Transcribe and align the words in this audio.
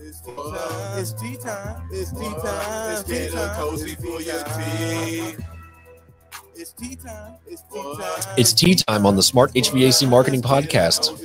It's 0.00 0.20
tea 0.20 0.32
time. 0.32 0.98
It's 0.98 1.12
tea 1.12 1.36
time. 1.36 1.88
It's 1.90 2.12
tea 2.12 2.18
time. 2.20 2.92
It's 2.92 3.02
tea 3.02 3.28
time. 3.30 3.56
cozy 3.56 3.94
for 3.96 4.20
your 4.22 4.44
tea. 4.44 5.34
It's 6.54 6.72
tea 6.72 6.94
time. 6.96 7.34
It's 7.46 7.62
tea 7.62 7.96
time. 7.98 8.34
It's 8.36 8.52
tea 8.52 8.74
time 8.76 9.06
on 9.06 9.16
the 9.16 9.22
Smart 9.24 9.52
HVAC 9.54 10.08
Marketing 10.08 10.40
Podcast. 10.40 11.18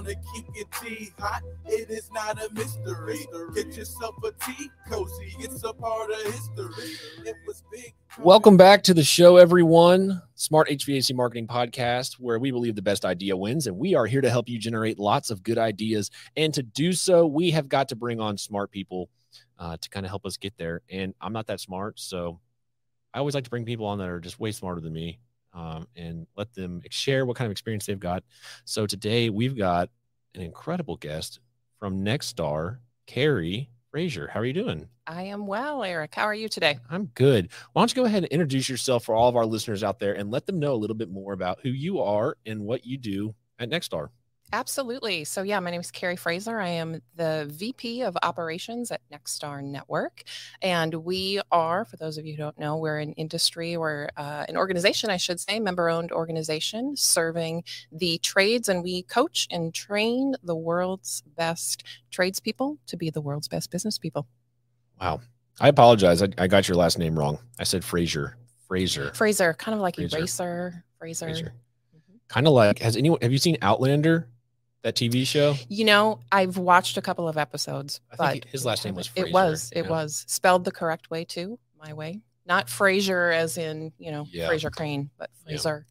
Want 0.00 0.08
to 0.08 0.32
keep 0.34 0.46
your 0.56 0.64
tea 0.80 1.12
hot? 1.18 1.42
It 1.66 1.90
is 1.90 2.10
not 2.10 2.42
a 2.42 2.48
mystery. 2.54 3.18
Get 3.54 3.76
yourself 3.76 4.14
a 4.24 4.32
tea 4.46 4.70
cozy. 4.88 5.36
It's 5.40 5.62
a 5.62 5.74
part 5.74 6.10
of 6.10 6.22
history. 6.22 6.96
It 7.26 7.36
was 7.46 7.62
big. 7.70 7.92
Welcome 8.18 8.56
back 8.56 8.82
to 8.84 8.94
the 8.94 9.04
show, 9.04 9.36
everyone. 9.36 10.22
Smart 10.36 10.70
HVAC 10.70 11.14
Marketing 11.14 11.46
Podcast, 11.46 12.14
where 12.14 12.38
we 12.38 12.50
believe 12.50 12.76
the 12.76 12.80
best 12.80 13.04
idea 13.04 13.36
wins. 13.36 13.66
And 13.66 13.76
we 13.76 13.94
are 13.94 14.06
here 14.06 14.22
to 14.22 14.30
help 14.30 14.48
you 14.48 14.58
generate 14.58 14.98
lots 14.98 15.30
of 15.30 15.42
good 15.42 15.58
ideas. 15.58 16.10
And 16.34 16.54
to 16.54 16.62
do 16.62 16.94
so, 16.94 17.26
we 17.26 17.50
have 17.50 17.68
got 17.68 17.90
to 17.90 17.94
bring 17.94 18.20
on 18.20 18.38
smart 18.38 18.70
people 18.70 19.10
uh, 19.58 19.76
to 19.78 19.90
kind 19.90 20.06
of 20.06 20.10
help 20.10 20.24
us 20.24 20.38
get 20.38 20.56
there. 20.56 20.80
And 20.88 21.12
I'm 21.20 21.34
not 21.34 21.48
that 21.48 21.60
smart. 21.60 22.00
So 22.00 22.40
I 23.12 23.18
always 23.18 23.34
like 23.34 23.44
to 23.44 23.50
bring 23.50 23.66
people 23.66 23.84
on 23.84 23.98
that 23.98 24.08
are 24.08 24.18
just 24.18 24.40
way 24.40 24.52
smarter 24.52 24.80
than 24.80 24.94
me 24.94 25.20
um, 25.52 25.86
and 25.96 26.26
let 26.36 26.52
them 26.54 26.82
share 26.90 27.26
what 27.26 27.36
kind 27.36 27.46
of 27.46 27.52
experience 27.52 27.86
they've 27.86 27.98
got. 27.98 28.22
So 28.64 28.86
today 28.86 29.30
we've 29.30 29.56
got 29.56 29.90
an 30.34 30.42
incredible 30.42 30.96
guest 30.96 31.40
from 31.78 32.04
Nexstar, 32.04 32.78
Carrie 33.06 33.70
Frazier. 33.90 34.28
How 34.28 34.40
are 34.40 34.44
you 34.44 34.52
doing? 34.52 34.88
I 35.06 35.24
am 35.24 35.46
well, 35.46 35.82
Eric. 35.82 36.14
How 36.14 36.24
are 36.24 36.34
you 36.34 36.48
today? 36.48 36.78
I'm 36.88 37.06
good. 37.06 37.48
Why 37.72 37.82
don't 37.82 37.90
you 37.90 38.02
go 38.02 38.04
ahead 38.04 38.22
and 38.22 38.32
introduce 38.32 38.68
yourself 38.68 39.04
for 39.04 39.14
all 39.14 39.28
of 39.28 39.36
our 39.36 39.46
listeners 39.46 39.82
out 39.82 39.98
there 39.98 40.14
and 40.14 40.30
let 40.30 40.46
them 40.46 40.60
know 40.60 40.72
a 40.72 40.76
little 40.76 40.94
bit 40.94 41.10
more 41.10 41.32
about 41.32 41.58
who 41.62 41.70
you 41.70 42.00
are 42.00 42.36
and 42.46 42.60
what 42.60 42.86
you 42.86 42.96
do 42.96 43.34
at 43.58 43.70
Nexstar? 43.70 44.10
Absolutely. 44.52 45.24
So, 45.24 45.42
yeah, 45.42 45.60
my 45.60 45.70
name 45.70 45.80
is 45.80 45.92
Carrie 45.92 46.16
Fraser. 46.16 46.58
I 46.58 46.68
am 46.68 47.02
the 47.14 47.46
VP 47.52 48.02
of 48.02 48.16
Operations 48.22 48.90
at 48.90 49.00
Nexstar 49.12 49.62
Network. 49.62 50.24
And 50.60 50.92
we 50.94 51.40
are, 51.52 51.84
for 51.84 51.96
those 51.96 52.18
of 52.18 52.26
you 52.26 52.32
who 52.32 52.38
don't 52.38 52.58
know, 52.58 52.76
we're 52.76 52.98
an 52.98 53.12
industry 53.12 53.76
or 53.76 54.10
uh, 54.16 54.44
an 54.48 54.56
organization, 54.56 55.08
I 55.08 55.18
should 55.18 55.38
say, 55.38 55.60
member 55.60 55.88
owned 55.88 56.10
organization 56.10 56.96
serving 56.96 57.62
the 57.92 58.18
trades. 58.18 58.68
And 58.68 58.82
we 58.82 59.02
coach 59.02 59.46
and 59.52 59.72
train 59.72 60.34
the 60.42 60.56
world's 60.56 61.22
best 61.36 61.84
tradespeople 62.10 62.78
to 62.86 62.96
be 62.96 63.08
the 63.08 63.20
world's 63.20 63.46
best 63.46 63.70
business 63.70 63.98
people. 63.98 64.26
Wow. 65.00 65.20
I 65.60 65.68
apologize. 65.68 66.22
I, 66.22 66.28
I 66.38 66.48
got 66.48 66.66
your 66.66 66.76
last 66.76 66.98
name 66.98 67.16
wrong. 67.16 67.38
I 67.58 67.64
said 67.64 67.84
Fraser. 67.84 68.36
Fraser. 68.66 69.12
Fraser, 69.14 69.54
kind 69.54 69.74
of 69.74 69.80
like 69.80 69.96
Fraser. 69.96 70.18
eraser. 70.18 70.84
Fraser. 70.98 71.26
Fraser. 71.26 71.52
Kind 72.28 72.46
of 72.46 72.52
like, 72.52 72.78
has 72.80 72.96
anyone, 72.96 73.18
have 73.22 73.32
you 73.32 73.38
seen 73.38 73.56
Outlander? 73.62 74.28
That 74.82 74.94
TV 74.94 75.26
show? 75.26 75.56
You 75.68 75.84
know, 75.84 76.20
I've 76.32 76.56
watched 76.56 76.96
a 76.96 77.02
couple 77.02 77.28
of 77.28 77.36
episodes, 77.36 78.00
I 78.10 78.16
but 78.16 78.32
think 78.32 78.44
his 78.46 78.64
last 78.64 78.84
name 78.84 78.94
was 78.94 79.06
Fraser. 79.08 79.28
it 79.28 79.32
was 79.32 79.72
it 79.76 79.84
yeah. 79.84 79.90
was 79.90 80.24
spelled 80.26 80.64
the 80.64 80.72
correct 80.72 81.10
way 81.10 81.24
too, 81.24 81.58
my 81.78 81.92
way. 81.92 82.20
Not 82.46 82.70
Fraser 82.70 83.30
as 83.30 83.58
in, 83.58 83.92
you 83.98 84.10
know, 84.10 84.26
Yeah. 84.30 84.48
Frasier 84.48 84.72
Crane, 84.72 85.10
but 85.18 85.30
Yeah. 85.44 85.50
Fraser. 85.50 85.86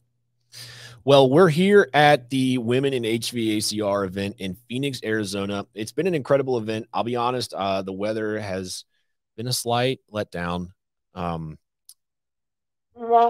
Well, 1.06 1.30
we're 1.30 1.50
here 1.50 1.90
at 1.94 2.30
the 2.30 2.58
Women 2.58 2.94
in 2.94 3.04
HVACR 3.04 4.06
event 4.06 4.36
in 4.40 4.58
Phoenix, 4.68 5.00
Arizona. 5.04 5.66
It's 5.74 5.92
been 5.92 6.08
an 6.08 6.16
incredible 6.16 6.58
event. 6.58 6.88
I'll 6.94 7.04
be 7.04 7.16
honest, 7.16 7.54
uh, 7.54 7.84
the 7.84 7.94
weather 7.94 8.40
has 8.40 8.86
been 9.38 9.48
a 9.48 9.54
slight 9.54 10.00
letdown. 10.12 10.72
Um, 11.14 11.58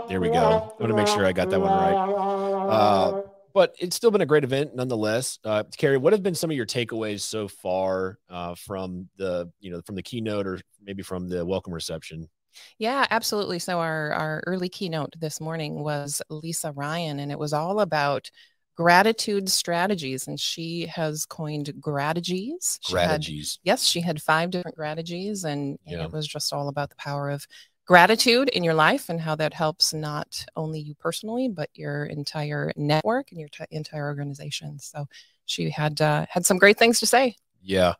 there 0.07 0.19
we 0.19 0.29
go. 0.29 0.73
I 0.79 0.81
want 0.81 0.89
to 0.89 0.94
make 0.95 1.07
sure 1.07 1.25
I 1.25 1.31
got 1.31 1.49
that 1.51 1.59
one 1.59 1.69
right. 1.69 2.69
Uh, 2.69 3.21
but 3.59 3.75
it's 3.77 3.93
still 3.93 4.09
been 4.09 4.21
a 4.21 4.25
great 4.25 4.45
event 4.45 4.73
nonetheless. 4.73 5.38
Uh, 5.43 5.63
Carrie, 5.77 5.97
what 5.97 6.13
have 6.13 6.23
been 6.23 6.33
some 6.33 6.49
of 6.49 6.55
your 6.55 6.65
takeaways 6.65 7.19
so 7.19 7.49
far 7.49 8.17
uh, 8.29 8.55
from 8.55 9.09
the, 9.17 9.51
you 9.59 9.69
know, 9.69 9.81
from 9.85 9.95
the 9.95 10.01
keynote 10.01 10.47
or 10.47 10.61
maybe 10.81 11.03
from 11.03 11.27
the 11.27 11.45
welcome 11.45 11.73
reception? 11.73 12.29
Yeah, 12.77 13.05
absolutely. 13.11 13.59
So 13.59 13.79
our 13.79 14.13
our 14.13 14.43
early 14.47 14.69
keynote 14.69 15.13
this 15.19 15.41
morning 15.41 15.84
was 15.84 16.22
Lisa 16.29 16.72
Ryan, 16.72 17.19
and 17.19 17.34
it 17.34 17.38
was 17.38 17.51
all 17.51 17.81
about 17.81 18.31
gratitude 18.78 19.50
strategies, 19.50 20.28
and 20.28 20.39
she 20.39 20.85
has 20.85 21.25
coined. 21.25 21.66
She 21.67 21.73
had- 21.73 22.63
Strategies. 22.63 23.59
yes, 23.63 23.84
she 23.85 24.00
had 24.00 24.22
five 24.22 24.51
different 24.51 24.78
gratigees, 24.78 25.44
and, 25.44 25.78
and 25.85 25.97
Yeah. 26.00 26.05
it 26.05 26.13
was 26.13 26.25
just 26.25 26.53
all 26.53 26.69
about 26.69 26.89
the 26.91 26.95
power 26.95 27.29
of 27.29 27.45
gratitude 27.89 28.50
in 28.50 28.63
your 28.63 28.75
life 28.75 29.09
and 29.09 29.19
how 29.19 29.33
that 29.33 29.51
helps 29.51 29.95
not 29.95 30.45
only 30.55 30.79
you 30.79 30.94
personally, 30.94 31.50
but 31.50 31.72
your 31.73 32.05
entire 32.05 32.72
network 32.75 33.31
and 33.31 33.39
your 33.39 33.50
t- 33.50 33.66
entire 33.72 34.05
organization. 34.05 34.77
So 34.77 35.07
she 35.45 35.72
had 35.72 35.99
uh, 35.99 36.28
had 36.29 36.45
some 36.45 36.59
great 36.59 36.78
things 36.78 36.99
to 36.99 37.07
say. 37.07 37.35
Yeah. 37.63 37.95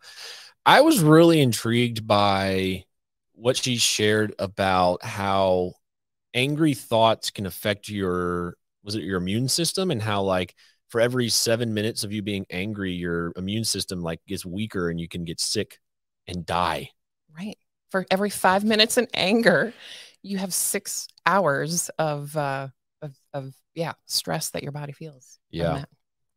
I 0.63 0.81
was 0.81 0.99
really 1.01 1.41
intrigued 1.41 2.05
by 2.05 2.85
what 3.33 3.57
she 3.57 3.78
shared 3.78 4.35
about 4.38 5.03
how 5.03 5.73
angry 6.35 6.75
thoughts 6.75 7.31
can 7.31 7.47
affect 7.47 7.89
your 7.89 8.57
was 8.83 8.94
it 8.94 9.01
your 9.01 9.17
immune 9.17 9.49
system 9.49 9.89
and 9.89 10.03
how 10.03 10.22
like 10.22 10.53
for 10.89 11.01
every 11.01 11.29
7 11.29 11.73
minutes 11.73 12.03
of 12.03 12.11
you 12.11 12.22
being 12.22 12.45
angry 12.51 12.91
your 12.91 13.33
immune 13.35 13.63
system 13.63 14.03
like 14.03 14.19
gets 14.28 14.45
weaker 14.45 14.91
and 14.91 14.99
you 14.99 15.07
can 15.07 15.25
get 15.25 15.39
sick 15.39 15.79
and 16.28 16.45
die. 16.45 16.91
Right. 17.35 17.57
For 17.91 18.05
every 18.11 18.29
five 18.29 18.63
minutes 18.63 18.97
in 18.97 19.07
anger, 19.13 19.73
you 20.22 20.38
have 20.38 20.53
six 20.53 21.07
hours 21.25 21.89
of 21.97 22.35
uh, 22.38 22.67
of, 23.01 23.13
of 23.33 23.53
yeah 23.75 23.94
stress 24.05 24.50
that 24.51 24.63
your 24.63 24.72
body 24.72 24.91
feels. 24.94 25.39
Yeah. 25.51 25.85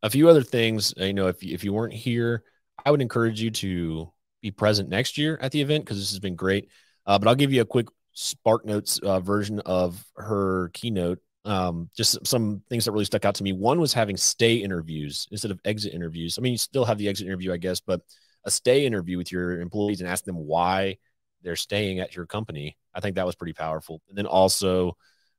a 0.01 0.09
few 0.09 0.29
other 0.29 0.43
things 0.43 0.93
uh, 0.99 1.05
you 1.05 1.13
know 1.13 1.27
if, 1.27 1.43
you- 1.43 1.53
if 1.53 1.63
you 1.63 1.73
weren't 1.73 1.93
here 1.93 2.43
i 2.85 2.91
would 2.91 3.01
encourage 3.01 3.41
you 3.41 3.51
to 3.51 4.11
be 4.41 4.51
present 4.51 4.89
next 4.89 5.17
year 5.17 5.37
at 5.41 5.51
the 5.51 5.61
event 5.61 5.85
because 5.85 5.97
this 5.99 6.09
has 6.11 6.19
been 6.19 6.35
great 6.35 6.69
uh, 7.05 7.17
but 7.17 7.27
i'll 7.27 7.35
give 7.35 7.51
you 7.53 7.61
a 7.61 7.65
quick 7.65 7.87
spark 8.13 8.65
notes 8.65 8.99
uh, 8.99 9.19
version 9.19 9.59
of 9.61 10.03
her 10.17 10.69
keynote 10.73 11.19
um, 11.45 11.89
just 11.97 12.25
some 12.25 12.61
things 12.69 12.85
that 12.85 12.91
really 12.93 13.05
stuck 13.05 13.25
out 13.25 13.35
to 13.35 13.43
me 13.43 13.51
one 13.53 13.79
was 13.79 13.93
having 13.93 14.15
stay 14.17 14.55
interviews 14.55 15.27
instead 15.31 15.51
of 15.51 15.59
exit 15.65 15.93
interviews 15.93 16.37
i 16.37 16.41
mean 16.41 16.53
you 16.53 16.57
still 16.57 16.85
have 16.85 16.97
the 16.97 17.09
exit 17.09 17.27
interview 17.27 17.51
i 17.53 17.57
guess 17.57 17.79
but 17.79 18.01
a 18.45 18.51
stay 18.51 18.85
interview 18.85 19.17
with 19.17 19.31
your 19.31 19.59
employees 19.61 20.01
and 20.01 20.09
ask 20.09 20.23
them 20.25 20.35
why 20.37 20.97
they're 21.43 21.55
staying 21.55 21.99
at 21.99 22.15
your 22.15 22.25
company 22.25 22.77
i 22.93 22.99
think 22.99 23.15
that 23.15 23.25
was 23.25 23.35
pretty 23.35 23.53
powerful 23.53 24.01
and 24.09 24.17
then 24.17 24.25
also 24.25 24.95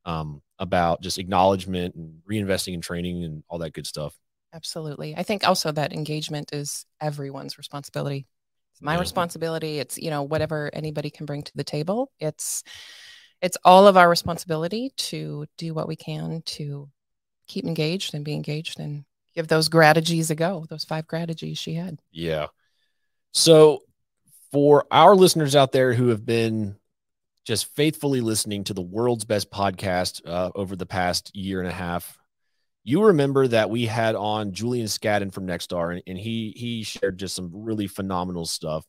um, 0.06 0.42
about 0.58 1.00
just 1.00 1.18
acknowledgement 1.18 1.94
and 1.94 2.20
reinvesting 2.30 2.74
in 2.74 2.80
training 2.80 3.24
and 3.24 3.42
all 3.48 3.58
that 3.58 3.72
good 3.72 3.86
stuff 3.86 4.14
Absolutely. 4.52 5.16
I 5.16 5.24
think 5.24 5.46
also 5.46 5.72
that 5.72 5.92
engagement 5.92 6.52
is 6.52 6.86
everyone's 7.00 7.58
responsibility. 7.58 8.28
It's 8.72 8.80
my 8.80 8.94
Yeah. 8.94 9.00
responsibility. 9.00 9.80
It's, 9.80 9.98
you 9.98 10.10
know, 10.10 10.22
whatever 10.22 10.70
anybody 10.72 11.10
can 11.10 11.26
bring 11.26 11.42
to 11.42 11.52
the 11.56 11.64
table. 11.64 12.12
It's 12.20 12.62
it's 13.40 13.58
all 13.64 13.88
of 13.88 13.96
our 13.96 14.08
responsibility 14.08 14.92
to 14.96 15.46
do 15.58 15.74
what 15.74 15.88
we 15.88 15.96
can 15.96 16.42
to 16.42 16.88
keep 17.48 17.64
engaged 17.64 18.14
and 18.14 18.24
be 18.24 18.32
engaged 18.32 18.78
and 18.78 19.04
give 19.34 19.48
those 19.48 19.68
gratigees 19.68 20.30
a 20.30 20.36
go. 20.36 20.66
Those 20.70 20.84
five 20.84 21.08
gratigees 21.08 21.58
she 21.58 21.74
had. 21.74 22.00
Yeah. 22.12 22.46
So, 23.32 23.80
for 24.54 24.86
our 24.92 25.16
listeners 25.16 25.56
out 25.56 25.72
there 25.72 25.92
who 25.94 26.10
have 26.10 26.24
been 26.24 26.76
just 27.44 27.74
faithfully 27.74 28.20
listening 28.20 28.62
to 28.62 28.72
the 28.72 28.80
world's 28.80 29.24
best 29.24 29.50
podcast 29.50 30.24
uh, 30.24 30.52
over 30.54 30.76
the 30.76 30.86
past 30.86 31.34
year 31.34 31.58
and 31.58 31.68
a 31.68 31.72
half, 31.72 32.16
you 32.84 33.02
remember 33.06 33.48
that 33.48 33.68
we 33.68 33.84
had 33.84 34.14
on 34.14 34.52
Julian 34.52 34.86
Scadden 34.86 35.34
from 35.34 35.48
Nexstar, 35.48 35.94
and, 35.94 36.02
and 36.06 36.16
he 36.16 36.54
he 36.56 36.84
shared 36.84 37.18
just 37.18 37.34
some 37.34 37.50
really 37.52 37.88
phenomenal 37.88 38.46
stuff. 38.46 38.86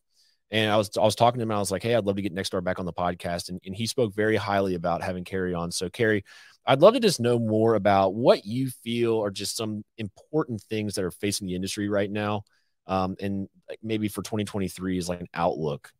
And 0.52 0.70
I 0.70 0.76
was 0.76 0.96
I 0.96 1.02
was 1.02 1.16
talking 1.16 1.40
to 1.40 1.42
him. 1.42 1.50
and 1.50 1.56
I 1.56 1.60
was 1.60 1.72
like, 1.72 1.82
"Hey, 1.82 1.96
I'd 1.96 2.04
love 2.04 2.14
to 2.14 2.22
get 2.22 2.32
Nexstar 2.32 2.62
back 2.62 2.78
on 2.78 2.86
the 2.86 2.92
podcast," 2.92 3.48
and, 3.48 3.60
and 3.66 3.74
he 3.74 3.88
spoke 3.88 4.14
very 4.14 4.36
highly 4.36 4.76
about 4.76 5.02
having 5.02 5.24
Carrie 5.24 5.54
on. 5.54 5.72
So, 5.72 5.90
Carrie, 5.90 6.24
I'd 6.64 6.80
love 6.80 6.94
to 6.94 7.00
just 7.00 7.18
know 7.18 7.40
more 7.40 7.74
about 7.74 8.14
what 8.14 8.46
you 8.46 8.70
feel 8.84 9.20
are 9.20 9.32
just 9.32 9.56
some 9.56 9.84
important 9.98 10.62
things 10.70 10.94
that 10.94 11.04
are 11.04 11.10
facing 11.10 11.48
the 11.48 11.56
industry 11.56 11.88
right 11.88 12.10
now 12.10 12.44
um, 12.86 13.16
and 13.20 13.48
maybe 13.82 14.08
for 14.08 14.22
2023 14.22 14.98
is 14.98 15.08
like 15.08 15.20
an 15.20 15.28
outlook. 15.34 15.92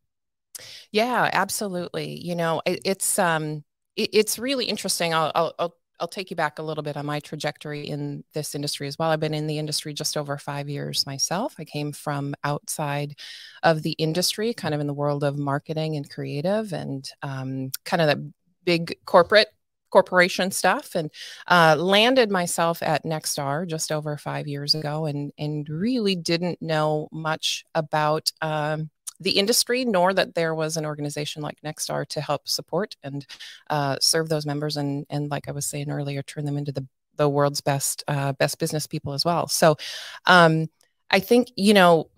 Yeah, 0.91 1.29
absolutely. 1.31 2.19
You 2.19 2.35
know, 2.35 2.61
it, 2.65 2.81
it's 2.85 3.19
um, 3.19 3.63
it, 3.95 4.09
it's 4.13 4.39
really 4.39 4.65
interesting. 4.65 5.13
I'll, 5.13 5.31
I'll 5.35 5.75
I'll 5.99 6.07
take 6.07 6.29
you 6.29 6.35
back 6.35 6.59
a 6.59 6.63
little 6.63 6.83
bit 6.83 6.97
on 6.97 7.05
my 7.05 7.19
trajectory 7.19 7.87
in 7.87 8.23
this 8.33 8.53
industry 8.53 8.87
as 8.87 8.97
well. 8.97 9.09
I've 9.09 9.19
been 9.19 9.33
in 9.33 9.47
the 9.47 9.57
industry 9.57 9.93
just 9.93 10.15
over 10.15 10.37
five 10.37 10.69
years 10.69 11.05
myself. 11.05 11.55
I 11.57 11.65
came 11.65 11.91
from 11.91 12.35
outside 12.43 13.15
of 13.63 13.81
the 13.81 13.93
industry, 13.93 14.53
kind 14.53 14.73
of 14.73 14.79
in 14.81 14.87
the 14.87 14.93
world 14.93 15.23
of 15.23 15.37
marketing 15.37 15.95
and 15.95 16.09
creative, 16.09 16.73
and 16.73 17.09
um, 17.23 17.71
kind 17.83 18.01
of 18.01 18.07
the 18.09 18.31
big 18.63 18.97
corporate 19.05 19.47
corporation 19.89 20.51
stuff 20.51 20.95
and 20.95 21.11
uh, 21.47 21.75
landed 21.77 22.29
myself 22.29 22.81
at 22.83 23.03
Nexstar 23.03 23.67
just 23.67 23.91
over 23.91 24.17
five 24.17 24.47
years 24.47 24.75
ago 24.75 25.05
and 25.05 25.31
and 25.37 25.67
really 25.69 26.15
didn't 26.15 26.61
know 26.61 27.07
much 27.11 27.63
about 27.75 28.31
um, 28.41 28.89
the 29.19 29.31
industry, 29.31 29.85
nor 29.85 30.13
that 30.13 30.35
there 30.35 30.53
was 30.53 30.77
an 30.77 30.85
organization 30.85 31.41
like 31.41 31.61
Nexstar 31.61 32.07
to 32.09 32.21
help 32.21 32.47
support 32.47 32.95
and 33.03 33.25
uh, 33.69 33.97
serve 33.99 34.29
those 34.29 34.45
members, 34.45 34.77
and 34.77 35.05
and 35.09 35.29
like 35.29 35.47
I 35.47 35.51
was 35.51 35.65
saying 35.65 35.89
earlier, 35.89 36.21
turn 36.21 36.45
them 36.45 36.57
into 36.57 36.71
the 36.71 36.87
the 37.15 37.29
world's 37.29 37.61
best 37.61 38.03
uh, 38.07 38.33
best 38.33 38.59
business 38.59 38.87
people 38.87 39.13
as 39.13 39.25
well. 39.25 39.47
So, 39.47 39.77
um, 40.25 40.67
I 41.09 41.19
think 41.19 41.49
you 41.55 41.73
know 41.73 42.09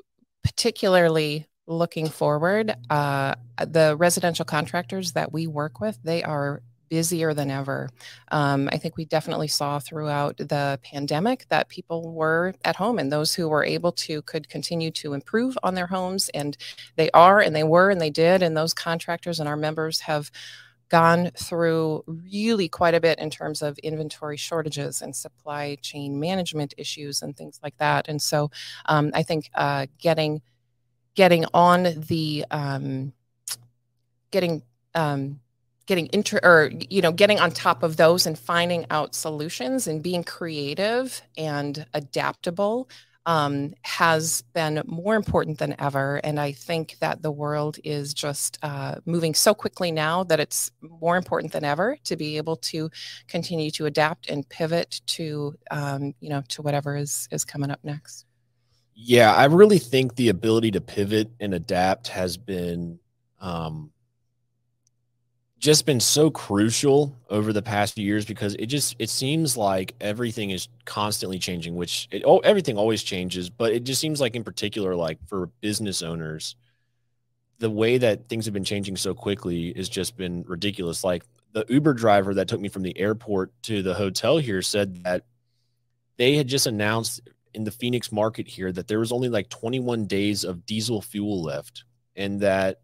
particularly 0.44 1.46
looking 1.68 2.10
forward, 2.10 2.76
uh, 2.90 3.36
the 3.60 3.96
residential 3.98 4.44
contractors 4.44 5.12
that 5.14 5.32
we 5.32 5.46
work 5.46 5.80
with, 5.80 6.00
they 6.04 6.24
are 6.24 6.64
busier 6.90 7.34
than 7.34 7.50
ever. 7.52 7.90
Um, 8.32 8.70
I 8.72 8.78
think 8.78 8.98
we 8.98 9.06
definitely 9.06 9.48
saw 9.48 9.80
throughout 9.80 10.38
the 10.38 10.80
pandemic 10.84 11.46
that 11.50 11.70
people 11.70 12.12
were 12.12 12.54
at 12.66 12.76
home 12.76 13.00
and 13.00 13.12
those 13.12 13.34
who 13.34 13.48
were 13.48 13.64
able 13.64 13.92
to 13.94 14.22
could 14.24 14.50
continue 14.50 14.92
to 14.92 15.14
improve 15.14 15.58
on 15.64 15.76
their 15.76 15.88
homes. 15.88 16.30
And 16.30 16.58
they 16.96 17.10
are, 17.12 17.40
and 17.40 17.56
they 17.56 17.64
were, 17.64 17.90
and 17.90 18.02
they 18.02 18.10
did. 18.10 18.42
And 18.42 18.58
those 18.58 18.74
contractors 18.74 19.40
and 19.40 19.48
our 19.48 19.58
members 19.58 20.02
have 20.02 20.32
gone 20.90 21.30
through 21.38 22.04
really 22.08 22.68
quite 22.68 22.96
a 22.96 23.00
bit 23.00 23.20
in 23.20 23.30
terms 23.30 23.62
of 23.62 23.78
inventory 23.80 24.38
shortages 24.38 25.02
and 25.02 25.16
supply 25.16 25.78
chain 25.82 26.20
management 26.20 26.74
issues 26.78 27.22
and 27.22 27.38
things 27.38 27.60
like 27.64 27.78
that. 27.78 28.08
And 28.10 28.22
so 28.22 28.50
um, 28.88 29.12
I 29.14 29.24
think 29.24 29.50
uh, 29.56 29.86
getting 30.00 30.42
getting 31.16 31.46
on 31.54 31.84
the 32.08 32.46
um, 32.50 33.14
getting 34.32 34.64
um, 34.96 35.40
getting 35.90 36.08
inter 36.14 36.40
or 36.44 36.72
you 36.88 37.02
know 37.02 37.12
getting 37.12 37.40
on 37.40 37.50
top 37.50 37.82
of 37.82 37.98
those 37.98 38.28
and 38.28 38.38
finding 38.38 38.86
out 38.92 39.16
solutions 39.16 39.88
and 39.88 40.04
being 40.04 40.24
creative 40.24 41.24
and 41.36 41.84
adaptable 41.96 42.88
um, 43.26 43.74
has 43.82 44.44
been 44.54 44.84
more 44.86 45.16
important 45.16 45.58
than 45.58 45.76
ever. 45.80 46.18
And 46.24 46.40
i 46.40 46.52
think 46.52 46.98
that 47.00 47.24
the 47.24 47.32
world 47.32 47.78
is 47.84 48.14
just 48.14 48.60
uh, 48.62 48.96
moving 49.08 49.34
so 49.34 49.56
quickly 49.56 49.92
now 49.92 50.24
that 50.26 50.40
it's 50.40 50.70
more 50.80 51.18
important 51.18 51.54
than 51.54 51.64
ever 51.64 51.98
to 52.04 52.16
be 52.16 52.38
able 52.38 52.58
to 52.58 52.92
continue 53.28 53.72
to 53.72 53.88
adapt 53.88 54.30
and 54.30 54.48
pivot 54.48 55.02
to 55.18 55.56
um, 55.72 56.14
you 56.20 56.30
know 56.30 56.44
to 56.50 56.62
whatever 56.62 56.96
is 56.96 57.28
is 57.32 57.44
coming 57.44 57.72
up 57.72 57.80
next. 57.84 58.26
Yeah 58.94 59.34
i 59.34 59.46
really 59.46 59.80
think 59.80 60.16
the 60.16 60.30
ability 60.30 60.70
to 60.72 60.82
pivot 60.82 61.32
and 61.40 61.56
adapt 61.56 62.10
has 62.10 62.38
been 62.38 63.00
um, 63.42 63.92
just 65.60 65.86
been 65.86 66.00
so 66.00 66.32
crucial 66.32 67.16
over 67.30 67.54
the 67.54 67.62
past 67.62 67.94
few 67.94 68.06
years 68.06 68.26
because 68.26 68.56
it 68.56 68.68
just 68.68 68.96
it 68.98 69.10
seems 69.10 69.58
like 69.58 69.94
everything 70.02 70.52
is 70.52 70.70
constantly 70.86 71.38
changing 71.38 71.76
which 71.76 72.08
it, 72.12 72.24
oh 72.26 72.40
everything 72.40 72.78
always 72.78 73.04
changes 73.04 73.50
but 73.50 73.74
it 73.74 73.84
just 73.84 74.00
seems 74.00 74.22
like 74.22 74.36
in 74.36 74.44
particular 74.44 74.96
like 74.96 75.20
for 75.28 75.48
business 75.62 76.02
owners 76.02 76.56
the 77.60 77.70
way 77.70 77.98
that 77.98 78.28
things 78.30 78.46
have 78.46 78.54
been 78.54 78.64
changing 78.64 78.96
so 78.96 79.14
quickly 79.14 79.74
has 79.76 79.90
just 79.90 80.18
been 80.18 80.44
ridiculous. 80.48 81.04
Like 81.04 81.24
the 81.52 81.66
uber 81.70 81.94
driver 81.94 82.34
that 82.34 82.48
took 82.48 82.60
me 82.60 82.70
from 82.70 82.84
the 82.84 82.98
airport 82.98 83.52
to 83.64 83.84
the 83.84 83.94
hotel 83.94 84.38
here 84.38 84.62
said 84.62 85.04
that 85.04 85.26
they 86.18 86.36
had 86.36 86.48
just 86.48 86.68
announced 86.68 87.22
in 87.54 87.64
the 87.64 87.72
phoenix 87.72 88.12
market 88.12 88.48
here 88.48 88.72
that 88.72 88.88
there 88.88 89.00
was 89.00 89.12
only 89.12 89.30
like 89.30 89.50
21 89.50 90.06
days 90.06 90.44
of 90.44 90.66
diesel 90.66 91.02
fuel 91.02 91.42
left 91.44 91.84
and 92.16 92.40
that 92.40 92.82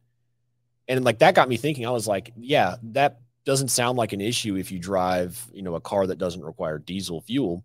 and 0.87 1.03
like 1.03 1.19
that 1.19 1.35
got 1.35 1.49
me 1.49 1.57
thinking. 1.57 1.85
I 1.85 1.91
was 1.91 2.07
like 2.07 2.31
yeah 2.37 2.75
that 2.83 3.19
doesn't 3.45 3.69
sound 3.69 3.97
like 3.97 4.13
an 4.13 4.21
issue 4.21 4.55
if 4.55 4.71
you 4.71 4.79
drive 4.79 5.45
you 5.53 5.61
know 5.61 5.75
a 5.75 5.81
car 5.81 6.07
that 6.07 6.17
doesn't 6.17 6.43
require 6.43 6.79
diesel 6.79 7.21
fuel 7.21 7.63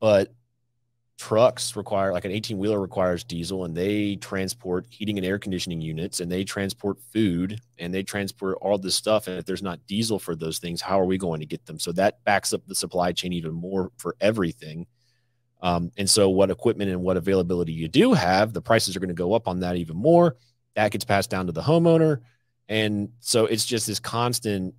but 0.00 0.32
trucks 1.22 1.76
require 1.76 2.12
like 2.12 2.24
an 2.24 2.32
18 2.32 2.58
wheeler 2.58 2.80
requires 2.80 3.22
diesel 3.22 3.64
and 3.64 3.76
they 3.76 4.16
transport 4.16 4.86
heating 4.90 5.18
and 5.18 5.24
air 5.24 5.38
conditioning 5.38 5.80
units 5.80 6.18
and 6.18 6.32
they 6.32 6.42
transport 6.42 6.98
food 7.12 7.60
and 7.78 7.94
they 7.94 8.02
transport 8.02 8.58
all 8.60 8.76
this 8.76 8.96
stuff 8.96 9.28
and 9.28 9.38
if 9.38 9.44
there's 9.44 9.62
not 9.62 9.78
diesel 9.86 10.18
for 10.18 10.34
those 10.34 10.58
things 10.58 10.80
how 10.80 11.00
are 11.00 11.04
we 11.04 11.16
going 11.16 11.38
to 11.38 11.46
get 11.46 11.64
them? 11.64 11.78
So 11.78 11.92
that 11.92 12.24
backs 12.24 12.52
up 12.52 12.66
the 12.66 12.74
supply 12.74 13.12
chain 13.12 13.32
even 13.32 13.52
more 13.52 13.92
for 13.98 14.16
everything. 14.20 14.86
Um, 15.62 15.92
and 15.96 16.10
so 16.10 16.28
what 16.28 16.50
equipment 16.50 16.90
and 16.90 17.02
what 17.02 17.16
availability 17.16 17.72
you 17.72 17.86
do 17.86 18.14
have 18.14 18.52
the 18.52 18.60
prices 18.60 18.96
are 18.96 19.00
going 19.00 19.08
to 19.08 19.14
go 19.14 19.32
up 19.32 19.46
on 19.46 19.60
that 19.60 19.76
even 19.76 19.96
more. 19.96 20.36
That 20.74 20.90
gets 20.90 21.04
passed 21.04 21.30
down 21.30 21.46
to 21.46 21.52
the 21.52 21.62
homeowner 21.62 22.22
and 22.68 23.10
so 23.20 23.46
it's 23.46 23.66
just 23.66 23.86
this 23.86 24.00
constant, 24.00 24.74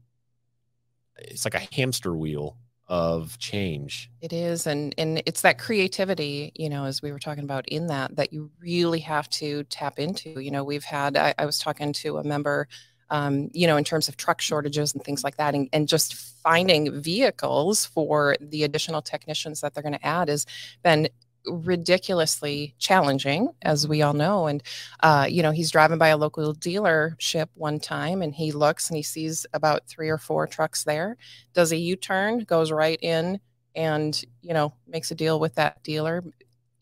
it's 1.17 1.45
like 1.45 1.55
a 1.55 1.75
hamster 1.75 2.15
wheel 2.15 2.57
of 2.87 3.37
change. 3.39 4.11
It 4.21 4.33
is. 4.33 4.67
And 4.67 4.93
and 4.97 5.23
it's 5.25 5.41
that 5.41 5.57
creativity, 5.57 6.51
you 6.55 6.69
know, 6.69 6.85
as 6.85 7.01
we 7.01 7.11
were 7.11 7.19
talking 7.19 7.43
about 7.43 7.67
in 7.69 7.87
that, 7.87 8.15
that 8.17 8.33
you 8.33 8.51
really 8.59 8.99
have 8.99 9.29
to 9.31 9.63
tap 9.65 9.99
into. 9.99 10.41
You 10.41 10.51
know, 10.51 10.63
we've 10.63 10.83
had 10.83 11.17
I, 11.17 11.33
I 11.37 11.45
was 11.45 11.59
talking 11.59 11.93
to 11.93 12.17
a 12.17 12.23
member 12.23 12.67
um, 13.09 13.51
you 13.53 13.67
know, 13.67 13.77
in 13.77 13.83
terms 13.83 14.07
of 14.07 14.17
truck 14.17 14.41
shortages 14.41 14.93
and 14.93 15.03
things 15.03 15.23
like 15.23 15.37
that, 15.37 15.53
and, 15.53 15.69
and 15.71 15.87
just 15.87 16.15
finding 16.15 16.99
vehicles 16.99 17.85
for 17.85 18.35
the 18.41 18.63
additional 18.63 19.03
technicians 19.03 19.61
that 19.61 19.73
they're 19.73 19.83
going 19.83 19.93
to 19.93 20.05
add 20.05 20.29
has 20.29 20.47
been 20.83 21.07
ridiculously 21.47 22.75
challenging, 22.77 23.49
as 23.61 23.87
we 23.87 24.01
all 24.01 24.13
know. 24.13 24.47
And, 24.47 24.63
uh, 25.01 25.27
you 25.29 25.43
know, 25.43 25.51
he's 25.51 25.71
driving 25.71 25.97
by 25.97 26.09
a 26.09 26.17
local 26.17 26.53
dealership 26.53 27.47
one 27.53 27.79
time 27.79 28.21
and 28.21 28.33
he 28.33 28.51
looks 28.51 28.89
and 28.89 28.97
he 28.97 29.03
sees 29.03 29.45
about 29.53 29.87
three 29.87 30.09
or 30.09 30.17
four 30.17 30.47
trucks 30.47 30.83
there, 30.83 31.17
does 31.53 31.71
a 31.71 31.77
U 31.77 31.95
turn, 31.95 32.39
goes 32.39 32.71
right 32.71 32.99
in 33.01 33.39
and, 33.75 34.23
you 34.41 34.53
know, 34.53 34.73
makes 34.87 35.11
a 35.11 35.15
deal 35.15 35.39
with 35.39 35.55
that 35.55 35.83
dealer. 35.83 36.23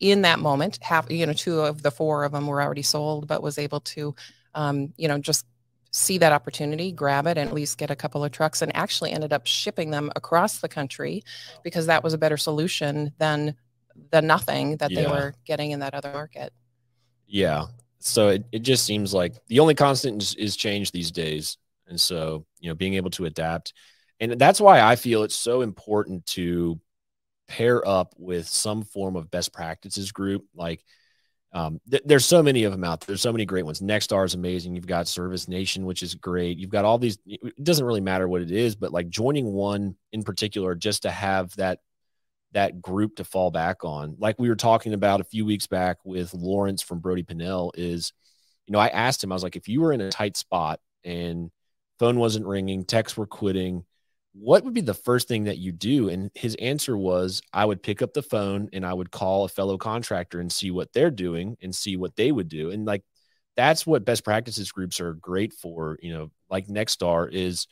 In 0.00 0.22
that 0.22 0.40
moment, 0.40 0.78
half, 0.82 1.10
you 1.10 1.26
know, 1.26 1.32
two 1.32 1.60
of 1.60 1.82
the 1.82 1.92
four 1.92 2.24
of 2.24 2.32
them 2.32 2.46
were 2.46 2.60
already 2.60 2.82
sold, 2.82 3.28
but 3.28 3.42
was 3.42 3.56
able 3.56 3.80
to, 3.80 4.14
um, 4.54 4.92
you 4.96 5.06
know, 5.06 5.18
just 5.18 5.46
see 5.92 6.18
that 6.18 6.32
opportunity, 6.32 6.90
grab 6.90 7.26
it, 7.26 7.38
and 7.38 7.48
at 7.48 7.54
least 7.54 7.78
get 7.78 7.90
a 7.90 7.96
couple 7.96 8.24
of 8.24 8.32
trucks, 8.32 8.62
and 8.62 8.74
actually 8.74 9.12
ended 9.12 9.32
up 9.32 9.46
shipping 9.46 9.90
them 9.90 10.10
across 10.16 10.58
the 10.58 10.68
country 10.68 11.22
because 11.62 11.86
that 11.86 12.02
was 12.02 12.14
a 12.14 12.18
better 12.18 12.36
solution 12.36 13.12
than 13.18 13.54
the 14.10 14.22
nothing 14.22 14.76
that 14.78 14.90
yeah. 14.90 15.02
they 15.02 15.06
were 15.08 15.34
getting 15.44 15.70
in 15.70 15.80
that 15.80 15.94
other 15.94 16.12
market. 16.12 16.52
Yeah. 17.26 17.66
So 17.98 18.28
it, 18.28 18.44
it 18.52 18.58
just 18.60 18.84
seems 18.84 19.14
like 19.14 19.34
the 19.46 19.60
only 19.60 19.74
constant 19.74 20.22
is, 20.22 20.34
is 20.34 20.56
change 20.56 20.90
these 20.90 21.10
days. 21.10 21.56
And 21.86 22.00
so, 22.00 22.46
you 22.60 22.68
know, 22.68 22.74
being 22.74 22.94
able 22.94 23.10
to 23.10 23.26
adapt. 23.26 23.72
And 24.20 24.32
that's 24.38 24.60
why 24.60 24.80
I 24.80 24.96
feel 24.96 25.22
it's 25.22 25.34
so 25.34 25.62
important 25.62 26.26
to 26.26 26.80
pair 27.48 27.86
up 27.86 28.14
with 28.18 28.48
some 28.48 28.82
form 28.82 29.16
of 29.16 29.30
best 29.30 29.52
practices 29.52 30.12
group. 30.12 30.44
Like, 30.54 30.82
um, 31.52 31.80
th- 31.90 32.02
there's 32.06 32.24
so 32.24 32.42
many 32.42 32.64
of 32.64 32.72
them 32.72 32.84
out 32.84 33.00
there. 33.00 33.08
There's 33.08 33.20
so 33.20 33.32
many 33.32 33.44
great 33.44 33.66
ones. 33.66 33.80
Nexstar 33.80 34.24
is 34.24 34.34
amazing. 34.34 34.74
You've 34.74 34.86
got 34.86 35.06
Service 35.06 35.48
Nation, 35.48 35.84
which 35.84 36.02
is 36.02 36.14
great. 36.14 36.56
You've 36.56 36.70
got 36.70 36.84
all 36.84 36.98
these. 36.98 37.18
It 37.26 37.62
doesn't 37.62 37.84
really 37.84 38.00
matter 38.00 38.26
what 38.26 38.42
it 38.42 38.50
is, 38.50 38.74
but 38.74 38.92
like 38.92 39.10
joining 39.10 39.52
one 39.52 39.96
in 40.12 40.22
particular, 40.22 40.74
just 40.74 41.02
to 41.02 41.10
have 41.10 41.54
that 41.56 41.80
that 42.52 42.82
group 42.82 43.16
to 43.16 43.24
fall 43.24 43.50
back 43.50 43.84
on. 43.84 44.16
Like 44.18 44.38
we 44.38 44.48
were 44.48 44.56
talking 44.56 44.94
about 44.94 45.20
a 45.20 45.24
few 45.24 45.44
weeks 45.44 45.66
back 45.66 45.98
with 46.04 46.34
Lawrence 46.34 46.82
from 46.82 47.00
Brody 47.00 47.22
Pennell 47.22 47.72
is, 47.74 48.12
you 48.66 48.72
know, 48.72 48.78
I 48.78 48.88
asked 48.88 49.24
him, 49.24 49.32
I 49.32 49.34
was 49.34 49.42
like, 49.42 49.56
if 49.56 49.68
you 49.68 49.80
were 49.80 49.92
in 49.92 50.00
a 50.00 50.10
tight 50.10 50.36
spot 50.36 50.80
and 51.04 51.50
phone 51.98 52.18
wasn't 52.18 52.46
ringing, 52.46 52.84
texts 52.84 53.16
were 53.16 53.26
quitting, 53.26 53.84
what 54.34 54.64
would 54.64 54.74
be 54.74 54.80
the 54.80 54.94
first 54.94 55.28
thing 55.28 55.44
that 55.44 55.58
you 55.58 55.72
do? 55.72 56.08
And 56.08 56.30
his 56.34 56.54
answer 56.56 56.96
was, 56.96 57.42
I 57.52 57.64
would 57.64 57.82
pick 57.82 58.00
up 58.02 58.14
the 58.14 58.22
phone 58.22 58.68
and 58.72 58.84
I 58.84 58.92
would 58.94 59.10
call 59.10 59.44
a 59.44 59.48
fellow 59.48 59.76
contractor 59.76 60.40
and 60.40 60.50
see 60.50 60.70
what 60.70 60.92
they're 60.92 61.10
doing 61.10 61.56
and 61.62 61.74
see 61.74 61.96
what 61.96 62.16
they 62.16 62.32
would 62.32 62.48
do. 62.48 62.70
And 62.70 62.86
like, 62.86 63.02
that's 63.56 63.86
what 63.86 64.06
best 64.06 64.24
practices 64.24 64.72
groups 64.72 65.00
are 65.00 65.14
great 65.14 65.52
for, 65.52 65.98
you 66.00 66.14
know, 66.14 66.30
like 66.48 66.68
Nexstar 66.68 67.30
is 67.30 67.66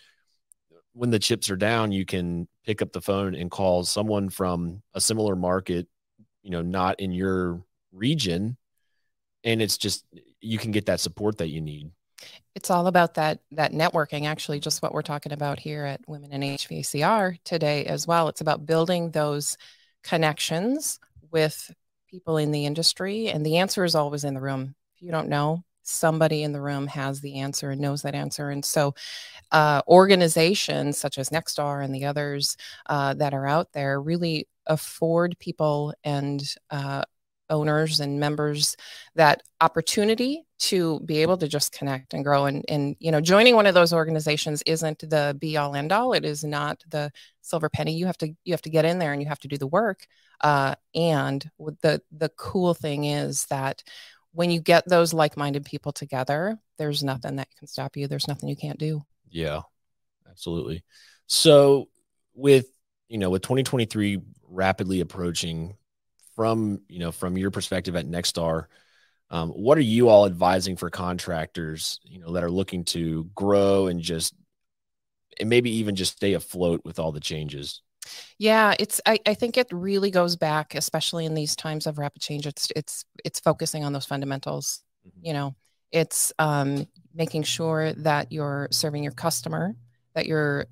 when 1.00 1.08
the 1.08 1.18
chips 1.18 1.48
are 1.48 1.56
down, 1.56 1.92
you 1.92 2.04
can 2.04 2.46
pick 2.66 2.82
up 2.82 2.92
the 2.92 3.00
phone 3.00 3.34
and 3.34 3.50
call 3.50 3.82
someone 3.84 4.28
from 4.28 4.82
a 4.92 5.00
similar 5.00 5.34
market, 5.34 5.88
you 6.42 6.50
know, 6.50 6.60
not 6.60 7.00
in 7.00 7.10
your 7.10 7.64
region. 7.90 8.58
And 9.42 9.62
it's 9.62 9.78
just, 9.78 10.04
you 10.42 10.58
can 10.58 10.72
get 10.72 10.84
that 10.86 11.00
support 11.00 11.38
that 11.38 11.48
you 11.48 11.62
need. 11.62 11.90
It's 12.54 12.68
all 12.68 12.86
about 12.86 13.14
that 13.14 13.38
that 13.52 13.72
networking 13.72 14.26
actually 14.26 14.60
just 14.60 14.82
what 14.82 14.92
we're 14.92 15.00
talking 15.00 15.32
about 15.32 15.58
here 15.58 15.86
at 15.86 16.06
Women 16.06 16.34
in 16.34 16.42
HVACR 16.42 17.38
today 17.44 17.86
as 17.86 18.06
well. 18.06 18.28
It's 18.28 18.42
about 18.42 18.66
building 18.66 19.10
those 19.10 19.56
connections 20.04 21.00
with 21.30 21.72
people 22.10 22.36
in 22.36 22.52
the 22.52 22.66
industry 22.66 23.28
and 23.28 23.46
the 23.46 23.56
answer 23.56 23.84
is 23.84 23.94
always 23.94 24.24
in 24.24 24.34
the 24.34 24.40
room. 24.42 24.74
If 24.96 25.02
you 25.02 25.12
don't 25.12 25.30
know, 25.30 25.64
somebody 25.82 26.42
in 26.42 26.52
the 26.52 26.60
room 26.60 26.86
has 26.88 27.20
the 27.20 27.38
answer 27.40 27.70
and 27.70 27.80
knows 27.80 28.02
that 28.02 28.14
answer. 28.14 28.50
And 28.50 28.64
so, 28.64 28.94
uh, 29.52 29.82
organizations 29.88 30.98
such 30.98 31.18
as 31.18 31.30
Nexstar 31.30 31.84
and 31.84 31.94
the 31.94 32.04
others 32.04 32.56
uh, 32.86 33.14
that 33.14 33.34
are 33.34 33.46
out 33.46 33.72
there 33.72 34.00
really 34.00 34.48
afford 34.66 35.38
people 35.38 35.92
and 36.04 36.42
uh, 36.70 37.02
owners 37.50 38.00
and 38.00 38.18
members 38.18 38.76
that 39.16 39.42
opportunity 39.60 40.46
to 40.58 41.00
be 41.00 41.18
able 41.18 41.36
to 41.36 41.48
just 41.48 41.72
connect 41.72 42.14
and 42.14 42.24
grow 42.24 42.46
and, 42.46 42.64
and 42.68 42.96
you 43.00 43.10
know 43.10 43.20
joining 43.20 43.56
one 43.56 43.66
of 43.66 43.74
those 43.74 43.92
organizations 43.92 44.62
isn't 44.62 44.98
the 45.00 45.36
be 45.38 45.56
all 45.56 45.74
end 45.74 45.90
all 45.90 46.12
it 46.12 46.24
is 46.24 46.44
not 46.44 46.82
the 46.88 47.10
silver 47.40 47.68
penny 47.68 47.96
you 47.96 48.06
have 48.06 48.16
to 48.16 48.28
you 48.44 48.52
have 48.52 48.62
to 48.62 48.70
get 48.70 48.84
in 48.84 48.98
there 48.98 49.12
and 49.12 49.20
you 49.20 49.28
have 49.28 49.38
to 49.38 49.48
do 49.48 49.58
the 49.58 49.66
work 49.66 50.06
uh, 50.42 50.74
and 50.94 51.50
the 51.82 52.00
the 52.12 52.30
cool 52.36 52.72
thing 52.72 53.04
is 53.04 53.46
that 53.46 53.82
when 54.32 54.50
you 54.50 54.60
get 54.60 54.86
those 54.88 55.12
like-minded 55.12 55.64
people 55.64 55.92
together 55.92 56.58
there's 56.78 57.02
nothing 57.04 57.36
that 57.36 57.48
can 57.58 57.66
stop 57.68 57.96
you. 57.96 58.08
There's 58.08 58.28
nothing 58.28 58.48
you 58.48 58.56
can't 58.56 58.78
do. 58.78 59.04
Yeah 59.30 59.62
absolutely. 60.28 60.84
So 61.26 61.88
with 62.34 62.66
you 63.08 63.18
know 63.18 63.30
with 63.30 63.42
2023 63.42 64.20
rapidly 64.48 65.00
approaching 65.00 65.76
from 66.36 66.80
you 66.88 66.98
know 67.00 67.12
from 67.12 67.36
your 67.36 67.50
perspective 67.50 67.96
at 67.96 68.06
nexstar 68.06 68.66
Um, 69.30 69.50
what 69.50 69.78
are 69.78 69.82
you 69.82 70.08
all 70.10 70.26
advising 70.26 70.76
for 70.76 70.90
contractors, 70.90 72.00
you 72.04 72.20
know, 72.20 72.32
that 72.34 72.44
are 72.44 72.50
looking 72.50 72.84
to 72.86 73.24
grow 73.34 73.88
and 73.88 74.00
just, 74.02 74.34
and 75.38 75.48
maybe 75.48 75.70
even 75.78 75.96
just 75.96 76.16
stay 76.16 76.34
afloat 76.34 76.82
with 76.84 76.98
all 76.98 77.12
the 77.12 77.20
changes? 77.20 77.82
Yeah, 78.38 78.74
it's 78.78 79.00
I, 79.06 79.18
I 79.26 79.34
think 79.34 79.56
it 79.56 79.68
really 79.70 80.10
goes 80.10 80.36
back, 80.36 80.74
especially 80.74 81.26
in 81.26 81.34
these 81.34 81.54
times 81.54 81.86
of 81.86 81.98
rapid 81.98 82.22
change. 82.22 82.46
It's 82.46 82.68
it's 82.74 83.04
it's 83.24 83.40
focusing 83.40 83.84
on 83.84 83.92
those 83.92 84.06
fundamentals. 84.06 84.82
Mm-hmm. 85.06 85.26
You 85.26 85.32
know, 85.32 85.54
it's 85.92 86.32
um, 86.38 86.86
making 87.14 87.42
sure 87.42 87.92
that 87.92 88.32
you're 88.32 88.68
serving 88.70 89.02
your 89.02 89.12
customer, 89.12 89.74
that 90.14 90.26
you're 90.26 90.66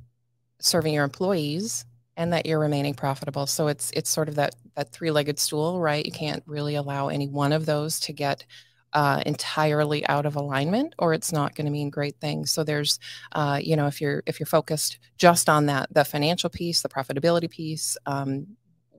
serving 0.60 0.94
your 0.94 1.04
employees, 1.04 1.84
and 2.16 2.32
that 2.32 2.46
you're 2.46 2.58
remaining 2.58 2.94
profitable. 2.94 3.46
So 3.46 3.68
it's 3.68 3.90
it's 3.92 4.10
sort 4.10 4.28
of 4.28 4.36
that 4.36 4.54
that 4.74 4.92
three-legged 4.92 5.38
stool, 5.38 5.80
right? 5.80 6.04
You 6.04 6.12
can't 6.12 6.42
really 6.46 6.76
allow 6.76 7.08
any 7.08 7.28
one 7.28 7.52
of 7.52 7.66
those 7.66 8.00
to 8.00 8.12
get 8.12 8.44
uh, 8.92 9.22
entirely 9.26 10.06
out 10.06 10.26
of 10.26 10.36
alignment, 10.36 10.94
or 10.98 11.12
it's 11.12 11.32
not 11.32 11.54
going 11.54 11.66
to 11.66 11.70
mean 11.70 11.90
great 11.90 12.16
things. 12.20 12.50
So 12.50 12.64
there's, 12.64 12.98
uh, 13.32 13.60
you 13.62 13.76
know, 13.76 13.86
if 13.86 14.00
you're 14.00 14.22
if 14.26 14.40
you're 14.40 14.46
focused 14.46 14.98
just 15.16 15.48
on 15.48 15.66
that 15.66 15.92
the 15.92 16.04
financial 16.04 16.50
piece, 16.50 16.82
the 16.82 16.88
profitability 16.88 17.50
piece, 17.50 17.96
um, 18.06 18.46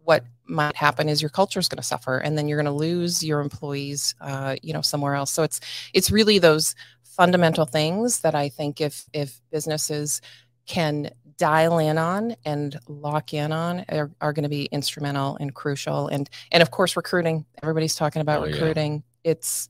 what 0.04 0.24
might 0.46 0.76
happen 0.76 1.10
is 1.10 1.22
your 1.22 1.30
culture 1.30 1.60
is 1.60 1.68
going 1.68 1.82
to 1.82 1.84
suffer, 1.84 2.18
and 2.18 2.38
then 2.38 2.48
you're 2.48 2.62
going 2.62 2.66
to 2.66 2.72
lose 2.72 3.24
your 3.24 3.42
employees, 3.42 4.16
uh, 4.22 4.56
you 4.62 4.74
know, 4.74 4.82
somewhere 4.82 5.16
else. 5.16 5.32
So 5.32 5.44
it's 5.44 5.60
it's 5.94 6.12
really 6.12 6.40
those 6.40 6.76
fundamental 7.04 7.66
things 7.66 8.22
that 8.22 8.36
I 8.36 8.50
think 8.50 8.80
if 8.82 9.06
if 9.14 9.42
businesses 9.52 10.22
can 10.66 11.12
dial 11.40 11.80
in 11.80 11.98
on 11.98 12.36
and 12.46 12.78
lock 12.88 13.34
in 13.34 13.52
on 13.52 13.86
are, 13.90 14.12
are 14.22 14.34
going 14.34 14.44
to 14.44 14.50
be 14.50 14.66
instrumental 14.66 15.38
and 15.40 15.56
crucial 15.56 16.08
and 16.10 16.30
and 16.52 16.62
of 16.62 16.70
course 16.70 16.98
recruiting 16.98 17.46
everybody's 17.64 17.96
talking 17.96 18.22
about 18.22 18.42
oh, 18.42 18.46
recruiting 18.46 18.96
yeah. 18.96 19.00
It's 19.30 19.70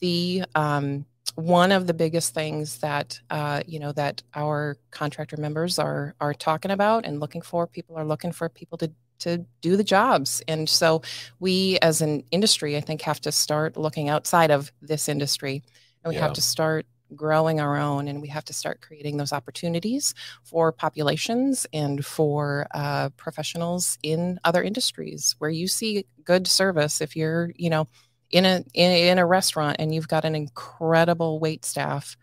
the 0.00 0.44
um, 0.54 1.04
one 1.34 1.72
of 1.72 1.86
the 1.86 1.94
biggest 1.94 2.34
things 2.34 2.78
that 2.78 3.20
uh, 3.30 3.62
you 3.66 3.78
know 3.78 3.92
that 3.92 4.22
our 4.34 4.76
contractor 4.90 5.36
members 5.36 5.78
are 5.78 6.14
are 6.20 6.34
talking 6.34 6.70
about 6.70 7.06
and 7.06 7.20
looking 7.20 7.42
for 7.42 7.66
people 7.66 7.96
are 7.96 8.04
looking 8.04 8.32
for 8.32 8.48
people 8.48 8.78
to 8.78 8.90
to 9.20 9.44
do 9.60 9.76
the 9.76 9.84
jobs 9.84 10.42
and 10.48 10.68
so 10.68 11.02
we 11.40 11.78
as 11.82 12.00
an 12.00 12.24
industry 12.30 12.76
i 12.76 12.80
think 12.80 13.02
have 13.02 13.20
to 13.20 13.30
start 13.30 13.76
looking 13.76 14.08
outside 14.08 14.50
of 14.50 14.72
this 14.80 15.10
industry 15.10 15.62
and 16.02 16.10
we 16.10 16.14
yeah. 16.14 16.22
have 16.22 16.32
to 16.32 16.40
start 16.40 16.86
growing 17.14 17.60
our 17.60 17.76
own 17.76 18.08
and 18.08 18.22
we 18.22 18.28
have 18.28 18.44
to 18.44 18.54
start 18.54 18.80
creating 18.80 19.16
those 19.16 19.32
opportunities 19.32 20.14
for 20.42 20.72
populations 20.72 21.66
and 21.72 22.06
for 22.06 22.66
uh, 22.72 23.08
professionals 23.16 23.98
in 24.02 24.38
other 24.44 24.62
industries 24.62 25.34
where 25.38 25.50
you 25.50 25.68
see 25.68 26.06
good 26.24 26.46
service 26.46 27.00
if 27.00 27.14
you're 27.14 27.50
you 27.56 27.68
know 27.68 27.86
in 28.30 28.44
a 28.44 28.64
in, 28.74 28.92
in 28.92 29.18
a 29.18 29.26
restaurant 29.26 29.76
and 29.78 29.94
you've 29.94 30.08
got 30.08 30.24
an 30.24 30.34
incredible 30.34 31.38
wait 31.40 31.64
staff 31.64 32.16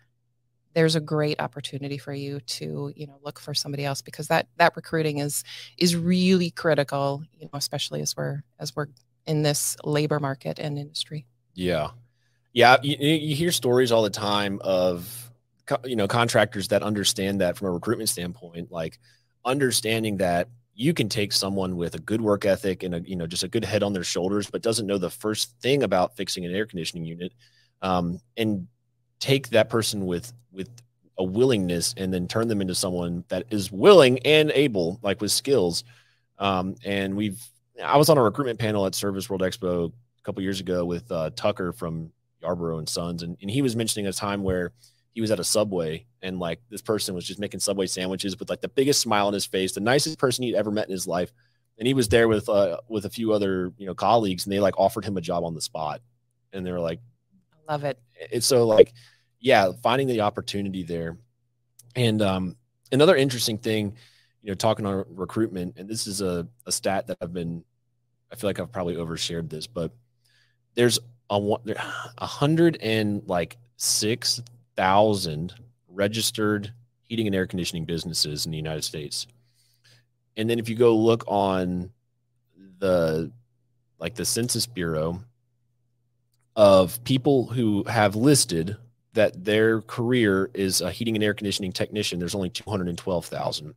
there's 0.74 0.96
a 0.96 1.02
great 1.02 1.42
opportunity 1.42 1.98
for 1.98 2.14
you 2.14 2.40
to 2.42 2.94
you 2.96 3.08
know 3.08 3.20
look 3.24 3.40
for 3.40 3.54
somebody 3.54 3.84
else 3.84 4.02
because 4.02 4.28
that 4.28 4.48
that 4.58 4.76
recruiting 4.76 5.18
is 5.18 5.44
is 5.78 5.96
really 5.96 6.52
critical 6.52 7.24
you 7.34 7.46
know 7.46 7.58
especially 7.58 8.02
as 8.02 8.16
we're 8.16 8.42
as 8.60 8.76
we're 8.76 8.88
in 9.28 9.44
this 9.44 9.78
labor 9.84 10.20
market 10.20 10.58
and 10.58 10.80
industry. 10.80 11.28
Yeah. 11.54 11.90
Yeah, 12.54 12.78
you, 12.82 12.96
you 12.98 13.36
hear 13.36 13.52
stories 13.52 13.92
all 13.92 14.02
the 14.02 14.10
time 14.10 14.60
of 14.64 15.32
you 15.84 15.96
know 15.96 16.08
contractors 16.08 16.70
that 16.70 16.82
understand 16.82 17.42
that 17.42 17.58
from 17.58 17.68
a 17.68 17.72
recruitment 17.72 18.10
standpoint, 18.10 18.72
like 18.72 18.98
understanding 19.46 20.18
that 20.18 20.48
you 20.80 20.94
can 20.94 21.10
take 21.10 21.34
someone 21.34 21.76
with 21.76 21.96
a 21.96 22.00
good 22.00 22.22
work 22.22 22.46
ethic 22.46 22.84
and 22.84 22.94
a 22.94 23.02
you 23.02 23.16
know 23.16 23.26
just 23.26 23.44
a 23.44 23.48
good 23.48 23.66
head 23.66 23.82
on 23.82 23.94
their 23.94 24.04
shoulders, 24.04 24.48
but 24.48 24.62
doesn't 24.62 24.86
know 24.86 25.00
the 25.00 25.10
first 25.10 25.60
thing 25.60 25.82
about 25.82 26.16
fixing 26.16 26.46
an 26.46 26.54
air 26.54 26.68
conditioning 26.68 27.04
unit, 27.04 27.34
um, 27.82 28.20
and 28.38 28.68
take 29.20 29.50
that 29.50 29.70
person 29.70 30.06
with 30.06 30.32
with 30.52 30.70
a 31.18 31.24
willingness 31.24 31.96
and 31.98 32.14
then 32.14 32.28
turn 32.28 32.48
them 32.48 32.62
into 32.62 32.76
someone 32.76 33.24
that 33.28 33.46
is 33.50 33.72
willing 33.72 34.20
and 34.20 34.52
able, 34.52 35.00
like 35.02 35.20
with 35.20 35.32
skills. 35.32 35.84
Um, 36.38 36.76
and 36.86 37.16
we've 37.16 37.42
I 37.84 37.98
was 37.98 38.10
on 38.10 38.20
a 38.20 38.24
recruitment 38.24 38.60
panel 38.60 38.86
at 38.86 38.94
Service 38.94 39.32
World 39.32 39.42
Expo 39.42 39.92
a 39.92 40.24
couple 40.24 40.44
years 40.44 40.60
ago 40.60 40.86
with 40.86 41.12
uh, 41.12 41.32
Tucker 41.36 41.74
from 41.74 42.12
Yarborough 42.44 42.78
and 42.78 42.88
Sons, 42.88 43.24
and, 43.24 43.36
and 43.42 43.50
he 43.50 43.64
was 43.64 43.76
mentioning 43.76 44.06
a 44.06 44.14
time 44.14 44.44
where 44.44 44.74
he 45.18 45.22
was 45.22 45.32
at 45.32 45.40
a 45.40 45.44
Subway 45.44 46.06
and 46.22 46.38
like 46.38 46.62
this 46.70 46.84
person 46.84 47.16
was 47.16 47.26
just 47.26 47.40
making 47.40 47.60
Subway 47.60 47.88
sandwiches 47.88 48.38
with 48.38 48.52
like 48.52 48.62
the 48.62 48.68
biggest 48.68 49.02
smile 49.02 49.26
on 49.26 49.34
his 49.34 49.48
face, 49.48 49.74
the 49.74 49.80
nicest 49.80 50.20
person 50.20 50.44
he'd 50.44 50.54
ever 50.54 50.70
met 50.70 50.86
in 50.86 50.92
his 50.92 51.08
life, 51.08 51.34
and 51.80 51.88
he 51.88 51.96
was 51.96 52.08
there 52.08 52.28
with 52.28 52.48
uh 52.48 52.78
with 52.88 53.04
a 53.06 53.10
few 53.10 53.34
other 53.34 53.74
you 53.80 53.88
know 53.88 53.96
colleagues, 53.96 54.46
and 54.46 54.54
they 54.54 54.60
like 54.60 54.78
offered 54.78 55.04
him 55.04 55.18
a 55.18 55.22
job 55.22 55.44
on 55.44 55.56
the 55.56 55.62
spot, 55.62 56.02
and 56.54 56.64
they 56.64 56.72
were 56.72 56.80
like, 56.80 57.00
"I 57.52 57.72
love 57.72 57.84
it." 57.84 57.98
It's 58.32 58.46
so 58.46 58.68
like, 58.68 58.94
yeah, 59.40 59.72
finding 59.82 60.08
the 60.08 60.22
opportunity 60.22 60.84
there, 60.84 61.18
and 61.96 62.22
um 62.22 62.56
another 62.92 63.16
interesting 63.16 63.58
thing, 63.58 63.96
you 64.44 64.52
know, 64.52 64.56
talking 64.56 64.86
on 64.86 65.04
recruitment, 65.10 65.78
and 65.78 65.90
this 65.90 66.06
is 66.06 66.22
a 66.22 66.48
a 66.68 66.72
stat 66.72 67.08
that 67.08 67.18
I've 67.24 67.34
been, 67.34 67.64
I 68.32 68.36
feel 68.36 68.50
like 68.52 68.60
I've 68.60 68.72
probably 68.72 68.98
overshared 68.98 69.50
this, 69.50 69.66
but 69.66 69.92
there's 70.76 71.00
a 71.32 71.58
hundred 72.20 72.78
and 72.82 73.24
like 73.26 73.58
six 73.78 74.44
thousand 74.78 75.54
registered 75.90 76.72
heating 77.02 77.28
and 77.28 77.36
air 77.36 77.48
conditioning 77.48 77.86
businesses 77.86 78.46
in 78.46 78.52
the 78.52 78.58
United 78.58 78.84
States. 78.84 79.28
And 80.38 80.50
then 80.50 80.60
if 80.60 80.70
you 80.70 80.76
go 80.76 80.96
look 80.96 81.24
on 81.28 81.92
the 82.80 83.32
like 84.00 84.14
the 84.16 84.26
Census 84.26 84.68
Bureau 84.68 85.24
of 86.56 87.04
people 87.04 87.48
who 87.48 87.84
have 87.86 88.16
listed 88.16 88.78
that 89.14 89.44
their 89.44 89.82
career 89.82 90.52
is 90.54 90.82
a 90.82 90.92
heating 90.92 91.16
and 91.16 91.24
air 91.24 91.34
conditioning 91.34 91.72
technician, 91.72 92.20
there's 92.20 92.36
only 92.36 92.50
212,000. 92.52 93.74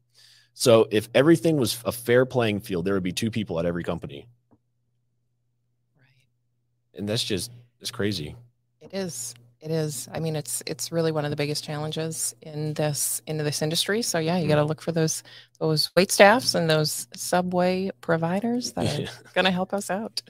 So 0.53 0.87
if 0.91 1.09
everything 1.15 1.57
was 1.57 1.81
a 1.87 1.93
fair 1.93 2.27
playing 2.27 2.61
field, 2.61 2.85
there 2.85 2.93
would 2.93 3.03
be 3.03 3.13
two 3.13 3.31
people 3.31 3.59
at 3.59 3.65
every 3.65 3.83
company 3.85 4.29
Right. 5.97 6.99
and 6.99 7.09
that's 7.09 7.25
just 7.25 7.51
it's 7.81 7.91
crazy. 7.91 8.37
It 8.83 8.93
is. 8.93 9.35
It 9.61 9.71
is. 9.71 10.09
I 10.13 10.21
mean, 10.21 10.37
it's 10.37 10.63
it's 10.65 10.91
really 10.91 11.13
one 11.13 11.25
of 11.27 11.31
the 11.31 11.37
biggest 11.37 11.65
challenges 11.65 12.35
in 12.41 12.73
this 12.73 13.21
in 13.27 13.37
this 13.37 13.61
industry. 13.61 14.01
So 14.01 14.19
yeah, 14.19 14.39
you 14.39 14.49
got 14.49 14.55
to 14.55 14.63
mm-hmm. 14.63 14.69
look 14.69 14.81
for 14.81 14.93
those 14.93 15.23
those 15.59 15.91
wait 15.95 16.11
staffs 16.11 16.55
and 16.55 16.69
those 16.69 17.07
subway 17.15 17.91
providers 18.01 18.73
that 18.73 19.01
are 19.01 19.13
going 19.35 19.45
to 19.45 19.51
help 19.51 19.75
us 19.75 19.91
out. 19.91 20.23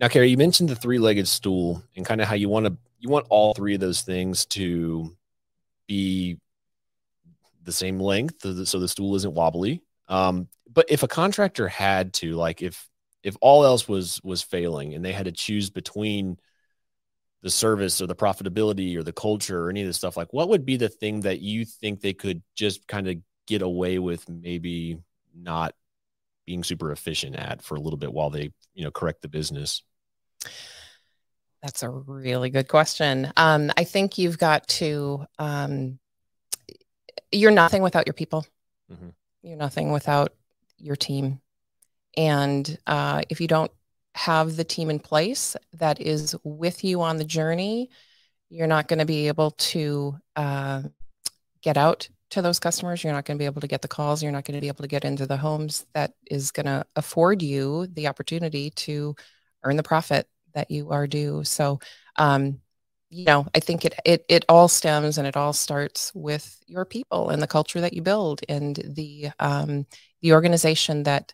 Now, 0.00 0.08
Carrie, 0.08 0.30
you 0.30 0.36
mentioned 0.36 0.68
the 0.68 0.76
three-legged 0.76 1.26
stool 1.26 1.82
and 1.96 2.04
kind 2.04 2.20
of 2.20 2.28
how 2.28 2.34
you 2.34 2.48
want 2.48 2.66
to 2.66 2.76
you 2.98 3.08
want 3.08 3.26
all 3.30 3.54
three 3.54 3.74
of 3.74 3.80
those 3.80 4.02
things 4.02 4.44
to 4.46 5.16
be 5.86 6.38
the 7.62 7.72
same 7.72 8.00
length, 8.00 8.42
so 8.42 8.78
the 8.80 8.88
stool 8.88 9.14
isn't 9.14 9.34
wobbly. 9.34 9.82
Um, 10.08 10.48
but 10.72 10.86
if 10.88 11.02
a 11.02 11.08
contractor 11.08 11.68
had 11.68 12.12
to, 12.14 12.34
like, 12.34 12.62
if 12.62 12.88
if 13.22 13.36
all 13.40 13.64
else 13.64 13.86
was 13.86 14.20
was 14.24 14.42
failing 14.42 14.94
and 14.94 15.04
they 15.04 15.12
had 15.12 15.26
to 15.26 15.32
choose 15.32 15.70
between 15.70 16.38
the 17.42 17.50
service 17.50 18.00
or 18.00 18.06
the 18.06 18.16
profitability 18.16 18.96
or 18.96 19.02
the 19.02 19.12
culture 19.12 19.64
or 19.64 19.70
any 19.70 19.82
of 19.82 19.86
this 19.86 19.96
stuff 19.96 20.16
like 20.16 20.32
what 20.32 20.48
would 20.48 20.66
be 20.66 20.76
the 20.76 20.88
thing 20.88 21.20
that 21.20 21.40
you 21.40 21.64
think 21.64 22.00
they 22.00 22.12
could 22.12 22.42
just 22.56 22.86
kind 22.88 23.08
of 23.08 23.16
get 23.46 23.62
away 23.62 23.98
with 23.98 24.28
maybe 24.28 24.98
not 25.34 25.74
being 26.48 26.64
super 26.64 26.92
efficient 26.92 27.36
at 27.36 27.62
for 27.62 27.74
a 27.74 27.80
little 27.80 27.98
bit 27.98 28.12
while 28.12 28.30
they 28.30 28.50
you 28.74 28.84
know 28.84 28.90
correct 28.90 29.22
the 29.22 29.28
business? 29.28 29.82
That's 31.62 31.82
a 31.82 31.90
really 31.90 32.50
good 32.50 32.68
question. 32.68 33.32
Um, 33.36 33.72
i 33.76 33.84
think 33.84 34.16
you've 34.16 34.38
got 34.38 34.66
to 34.68 35.26
um, 35.38 35.98
you're 37.32 37.50
nothing 37.50 37.82
without 37.82 38.06
your 38.06 38.14
people. 38.14 38.46
Mm-hmm. 38.90 39.08
you're 39.42 39.58
nothing 39.58 39.92
without 39.92 40.32
your 40.78 40.96
team. 40.96 41.42
And 42.16 42.78
uh, 42.86 43.20
if 43.28 43.38
you 43.38 43.46
don't 43.46 43.70
have 44.18 44.56
the 44.56 44.64
team 44.64 44.90
in 44.90 44.98
place 44.98 45.54
that 45.74 46.00
is 46.00 46.34
with 46.42 46.82
you 46.82 47.02
on 47.02 47.18
the 47.18 47.24
journey, 47.24 47.88
you're 48.50 48.66
not 48.66 48.88
going 48.88 48.98
to 48.98 49.04
be 49.04 49.28
able 49.28 49.52
to 49.52 50.16
uh, 50.34 50.82
get 51.62 51.76
out 51.76 52.08
to 52.30 52.42
those 52.42 52.58
customers. 52.58 53.04
You're 53.04 53.12
not 53.12 53.24
going 53.24 53.38
to 53.38 53.42
be 53.42 53.46
able 53.46 53.60
to 53.60 53.68
get 53.68 53.80
the 53.80 53.86
calls. 53.86 54.20
You're 54.20 54.32
not 54.32 54.44
going 54.44 54.56
to 54.56 54.60
be 54.60 54.66
able 54.66 54.82
to 54.82 54.88
get 54.88 55.04
into 55.04 55.24
the 55.24 55.36
homes 55.36 55.86
that 55.94 56.14
is 56.28 56.50
going 56.50 56.66
to 56.66 56.84
afford 56.96 57.42
you 57.42 57.86
the 57.92 58.08
opportunity 58.08 58.70
to 58.70 59.14
earn 59.62 59.76
the 59.76 59.84
profit 59.84 60.26
that 60.52 60.68
you 60.68 60.90
are 60.90 61.06
due. 61.06 61.44
So, 61.44 61.78
um, 62.16 62.60
you 63.10 63.24
know, 63.24 63.46
I 63.54 63.60
think 63.60 63.84
it, 63.84 63.94
it 64.04 64.24
it 64.28 64.44
all 64.48 64.66
stems 64.66 65.16
and 65.16 65.28
it 65.28 65.36
all 65.36 65.52
starts 65.52 66.12
with 66.12 66.60
your 66.66 66.84
people 66.84 67.30
and 67.30 67.40
the 67.40 67.46
culture 67.46 67.80
that 67.80 67.92
you 67.92 68.02
build 68.02 68.40
and 68.48 68.74
the 68.84 69.30
um, 69.38 69.86
the 70.22 70.32
organization 70.32 71.04
that 71.04 71.32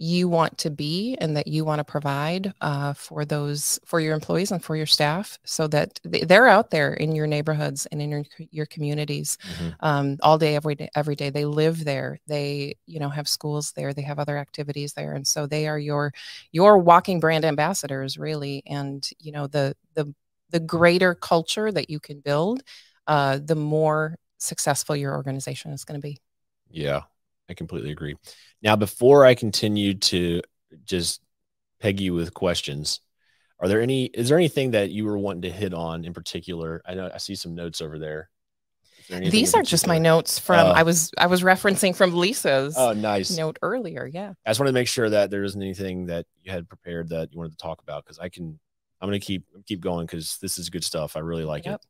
you 0.00 0.30
want 0.30 0.56
to 0.56 0.70
be 0.70 1.14
and 1.20 1.36
that 1.36 1.46
you 1.46 1.62
want 1.62 1.78
to 1.78 1.84
provide 1.84 2.54
uh, 2.62 2.94
for 2.94 3.26
those 3.26 3.78
for 3.84 4.00
your 4.00 4.14
employees 4.14 4.50
and 4.50 4.64
for 4.64 4.74
your 4.74 4.86
staff 4.86 5.38
so 5.44 5.66
that 5.66 6.00
they're 6.04 6.48
out 6.48 6.70
there 6.70 6.94
in 6.94 7.14
your 7.14 7.26
neighborhoods 7.26 7.84
and 7.92 8.00
in 8.00 8.10
your, 8.10 8.24
your 8.50 8.64
communities 8.64 9.36
mm-hmm. 9.42 9.68
um, 9.80 10.16
all 10.22 10.38
day 10.38 10.56
every 10.56 10.74
day 10.74 10.88
every 10.94 11.14
day. 11.14 11.28
They 11.28 11.44
live 11.44 11.84
there. 11.84 12.18
They 12.26 12.76
you 12.86 12.98
know 12.98 13.10
have 13.10 13.28
schools 13.28 13.72
there. 13.72 13.92
They 13.92 14.00
have 14.00 14.18
other 14.18 14.38
activities 14.38 14.94
there. 14.94 15.12
And 15.12 15.26
so 15.26 15.46
they 15.46 15.68
are 15.68 15.78
your 15.78 16.14
your 16.50 16.78
walking 16.78 17.20
brand 17.20 17.44
ambassadors 17.44 18.16
really. 18.16 18.62
And 18.66 19.06
you 19.18 19.32
know 19.32 19.48
the 19.48 19.76
the 19.92 20.14
the 20.48 20.60
greater 20.60 21.14
culture 21.14 21.70
that 21.70 21.90
you 21.90 22.00
can 22.00 22.20
build 22.20 22.62
uh, 23.06 23.38
the 23.44 23.54
more 23.54 24.16
successful 24.38 24.96
your 24.96 25.14
organization 25.14 25.72
is 25.72 25.84
going 25.84 26.00
to 26.00 26.02
be. 26.02 26.16
Yeah 26.70 27.02
I 27.50 27.54
completely 27.54 27.90
agree. 27.90 28.16
Now, 28.62 28.76
before 28.76 29.26
I 29.26 29.34
continue 29.34 29.94
to 29.94 30.40
just 30.84 31.20
peg 31.80 32.00
you 32.00 32.14
with 32.14 32.32
questions, 32.32 33.00
are 33.58 33.68
there 33.68 33.80
any? 33.80 34.04
Is 34.06 34.28
there 34.28 34.38
anything 34.38 34.70
that 34.70 34.90
you 34.90 35.04
were 35.04 35.18
wanting 35.18 35.42
to 35.42 35.50
hit 35.50 35.74
on 35.74 36.04
in 36.04 36.14
particular? 36.14 36.80
I 36.86 36.94
know 36.94 37.10
I 37.12 37.18
see 37.18 37.34
some 37.34 37.54
notes 37.54 37.80
over 37.80 37.98
there. 37.98 38.30
These 39.08 39.54
are 39.54 39.62
just 39.62 39.88
my 39.88 39.98
notes 39.98 40.38
from 40.38 40.68
uh, 40.68 40.70
I 40.70 40.84
was 40.84 41.10
I 41.18 41.26
was 41.26 41.42
referencing 41.42 41.96
from 41.96 42.14
Lisa's 42.14 42.76
oh 42.78 42.92
nice 42.92 43.36
note 43.36 43.58
earlier. 43.60 44.06
Yeah, 44.06 44.34
I 44.46 44.50
just 44.50 44.60
wanted 44.60 44.70
to 44.70 44.74
make 44.74 44.86
sure 44.86 45.10
that 45.10 45.30
there 45.30 45.42
isn't 45.42 45.60
anything 45.60 46.06
that 46.06 46.26
you 46.44 46.52
had 46.52 46.68
prepared 46.68 47.08
that 47.08 47.32
you 47.32 47.38
wanted 47.38 47.52
to 47.52 47.58
talk 47.58 47.82
about 47.82 48.04
because 48.04 48.20
I 48.20 48.28
can 48.28 48.58
I'm 49.00 49.08
gonna 49.08 49.18
keep 49.18 49.44
keep 49.66 49.80
going 49.80 50.06
because 50.06 50.38
this 50.40 50.58
is 50.58 50.70
good 50.70 50.84
stuff. 50.84 51.16
I 51.16 51.20
really 51.20 51.44
like 51.44 51.66
yep. 51.66 51.76
it. 51.76 51.86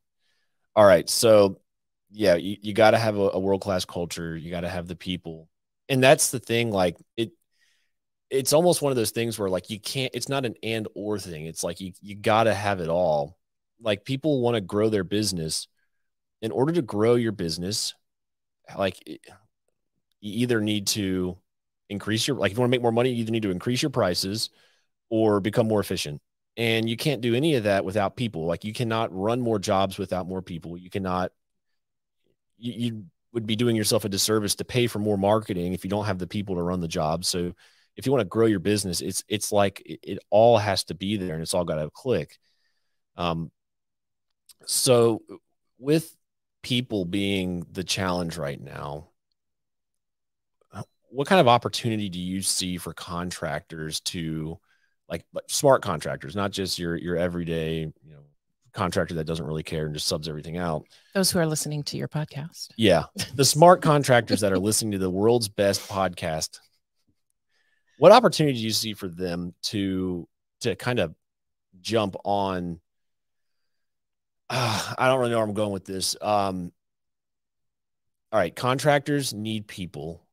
All 0.75 0.85
right, 0.85 1.07
so 1.07 1.59
yeah, 2.09 2.35
you, 2.35 2.57
you 2.61 2.73
got 2.73 2.91
to 2.91 2.97
have 2.97 3.17
a, 3.17 3.31
a 3.33 3.39
world 3.39 3.61
class 3.61 3.85
culture. 3.85 4.35
You 4.35 4.49
got 4.49 4.61
to 4.61 4.69
have 4.69 4.87
the 4.87 4.95
people 4.95 5.47
and 5.91 6.01
that's 6.01 6.31
the 6.31 6.39
thing 6.39 6.71
like 6.71 6.97
it 7.17 7.31
it's 8.29 8.53
almost 8.53 8.81
one 8.81 8.93
of 8.93 8.95
those 8.95 9.11
things 9.11 9.37
where 9.37 9.49
like 9.49 9.69
you 9.69 9.79
can't 9.79 10.15
it's 10.15 10.29
not 10.29 10.45
an 10.45 10.55
and 10.63 10.87
or 10.95 11.19
thing. 11.19 11.45
It's 11.45 11.65
like 11.65 11.81
you, 11.81 11.91
you 12.01 12.15
got 12.15 12.45
to 12.45 12.53
have 12.53 12.79
it 12.79 12.87
all. 12.87 13.37
Like 13.81 14.05
people 14.05 14.41
want 14.41 14.55
to 14.55 14.61
grow 14.61 14.89
their 14.89 15.03
business. 15.03 15.67
In 16.41 16.51
order 16.51 16.73
to 16.73 16.81
grow 16.81 17.15
your 17.15 17.33
business 17.33 17.93
like 18.75 18.97
you 19.07 19.19
either 20.21 20.61
need 20.61 20.87
to 20.87 21.37
increase 21.89 22.27
your 22.27 22.37
like 22.37 22.51
if 22.51 22.57
you 22.57 22.61
want 22.61 22.69
to 22.69 22.75
make 22.75 22.81
more 22.81 22.91
money 22.91 23.09
you 23.09 23.17
either 23.17 23.31
need 23.31 23.43
to 23.43 23.51
increase 23.51 23.81
your 23.81 23.91
prices 23.91 24.49
or 25.09 25.41
become 25.41 25.67
more 25.67 25.81
efficient. 25.81 26.21
And 26.57 26.89
you 26.89 26.95
can't 26.97 27.21
do 27.21 27.35
any 27.35 27.55
of 27.55 27.65
that 27.65 27.85
without 27.85 28.15
people. 28.15 28.45
Like 28.45 28.63
you 28.63 28.73
cannot 28.73 29.13
run 29.13 29.41
more 29.41 29.59
jobs 29.59 29.97
without 29.97 30.27
more 30.27 30.41
people. 30.41 30.77
You 30.77 30.89
cannot 30.89 31.31
you, 32.57 32.73
you 32.73 33.05
would 33.33 33.45
be 33.45 33.55
doing 33.55 33.75
yourself 33.75 34.05
a 34.05 34.09
disservice 34.09 34.55
to 34.55 34.65
pay 34.65 34.87
for 34.87 34.99
more 34.99 35.17
marketing 35.17 35.73
if 35.73 35.83
you 35.83 35.89
don't 35.89 36.05
have 36.05 36.19
the 36.19 36.27
people 36.27 36.55
to 36.55 36.61
run 36.61 36.81
the 36.81 36.87
job. 36.87 37.25
So 37.25 37.53
if 37.95 38.05
you 38.05 38.11
want 38.11 38.21
to 38.21 38.25
grow 38.25 38.45
your 38.45 38.59
business, 38.59 39.01
it's 39.01 39.23
it's 39.27 39.51
like 39.51 39.81
it, 39.85 39.99
it 40.03 40.19
all 40.29 40.57
has 40.57 40.83
to 40.85 40.95
be 40.95 41.17
there 41.17 41.33
and 41.33 41.41
it's 41.41 41.53
all 41.53 41.65
got 41.65 41.75
to 41.75 41.89
click. 41.89 42.37
Um, 43.15 43.51
so 44.65 45.21
with 45.79 46.15
people 46.61 47.05
being 47.05 47.65
the 47.71 47.83
challenge 47.83 48.37
right 48.37 48.61
now, 48.61 49.07
what 51.11 51.27
kind 51.27 51.41
of 51.41 51.47
opportunity 51.47 52.09
do 52.09 52.19
you 52.19 52.41
see 52.41 52.77
for 52.77 52.93
contractors 52.93 53.99
to 53.99 54.57
like, 55.09 55.25
like 55.33 55.43
smart 55.47 55.81
contractors, 55.81 56.35
not 56.35 56.51
just 56.51 56.79
your 56.79 56.95
your 56.95 57.17
everyday, 57.17 57.79
you 57.79 58.11
know, 58.11 58.23
contractor 58.73 59.15
that 59.15 59.25
doesn't 59.25 59.45
really 59.45 59.63
care 59.63 59.85
and 59.85 59.93
just 59.93 60.07
subs 60.07 60.27
everything 60.27 60.57
out. 60.57 60.85
Those 61.13 61.31
who 61.31 61.39
are 61.39 61.45
listening 61.45 61.83
to 61.83 61.97
your 61.97 62.07
podcast. 62.07 62.69
Yeah. 62.77 63.03
The 63.35 63.45
smart 63.45 63.81
contractors 63.81 64.41
that 64.41 64.51
are 64.51 64.59
listening 64.59 64.91
to 64.91 64.97
the 64.97 65.09
world's 65.09 65.49
best 65.49 65.87
podcast. 65.87 66.59
What 67.97 68.11
opportunity 68.11 68.57
do 68.57 68.63
you 68.63 68.71
see 68.71 68.93
for 68.93 69.07
them 69.07 69.53
to 69.63 70.27
to 70.61 70.75
kind 70.75 70.99
of 70.99 71.13
jump 71.81 72.15
on 72.23 72.79
uh, 74.49 74.93
I 74.97 75.07
don't 75.07 75.19
really 75.19 75.31
know 75.31 75.37
where 75.37 75.47
I'm 75.47 75.53
going 75.53 75.71
with 75.71 75.85
this. 75.85 76.15
Um 76.21 76.71
all 78.31 78.39
right, 78.39 78.55
contractors 78.55 79.33
need 79.33 79.67
people. 79.67 80.25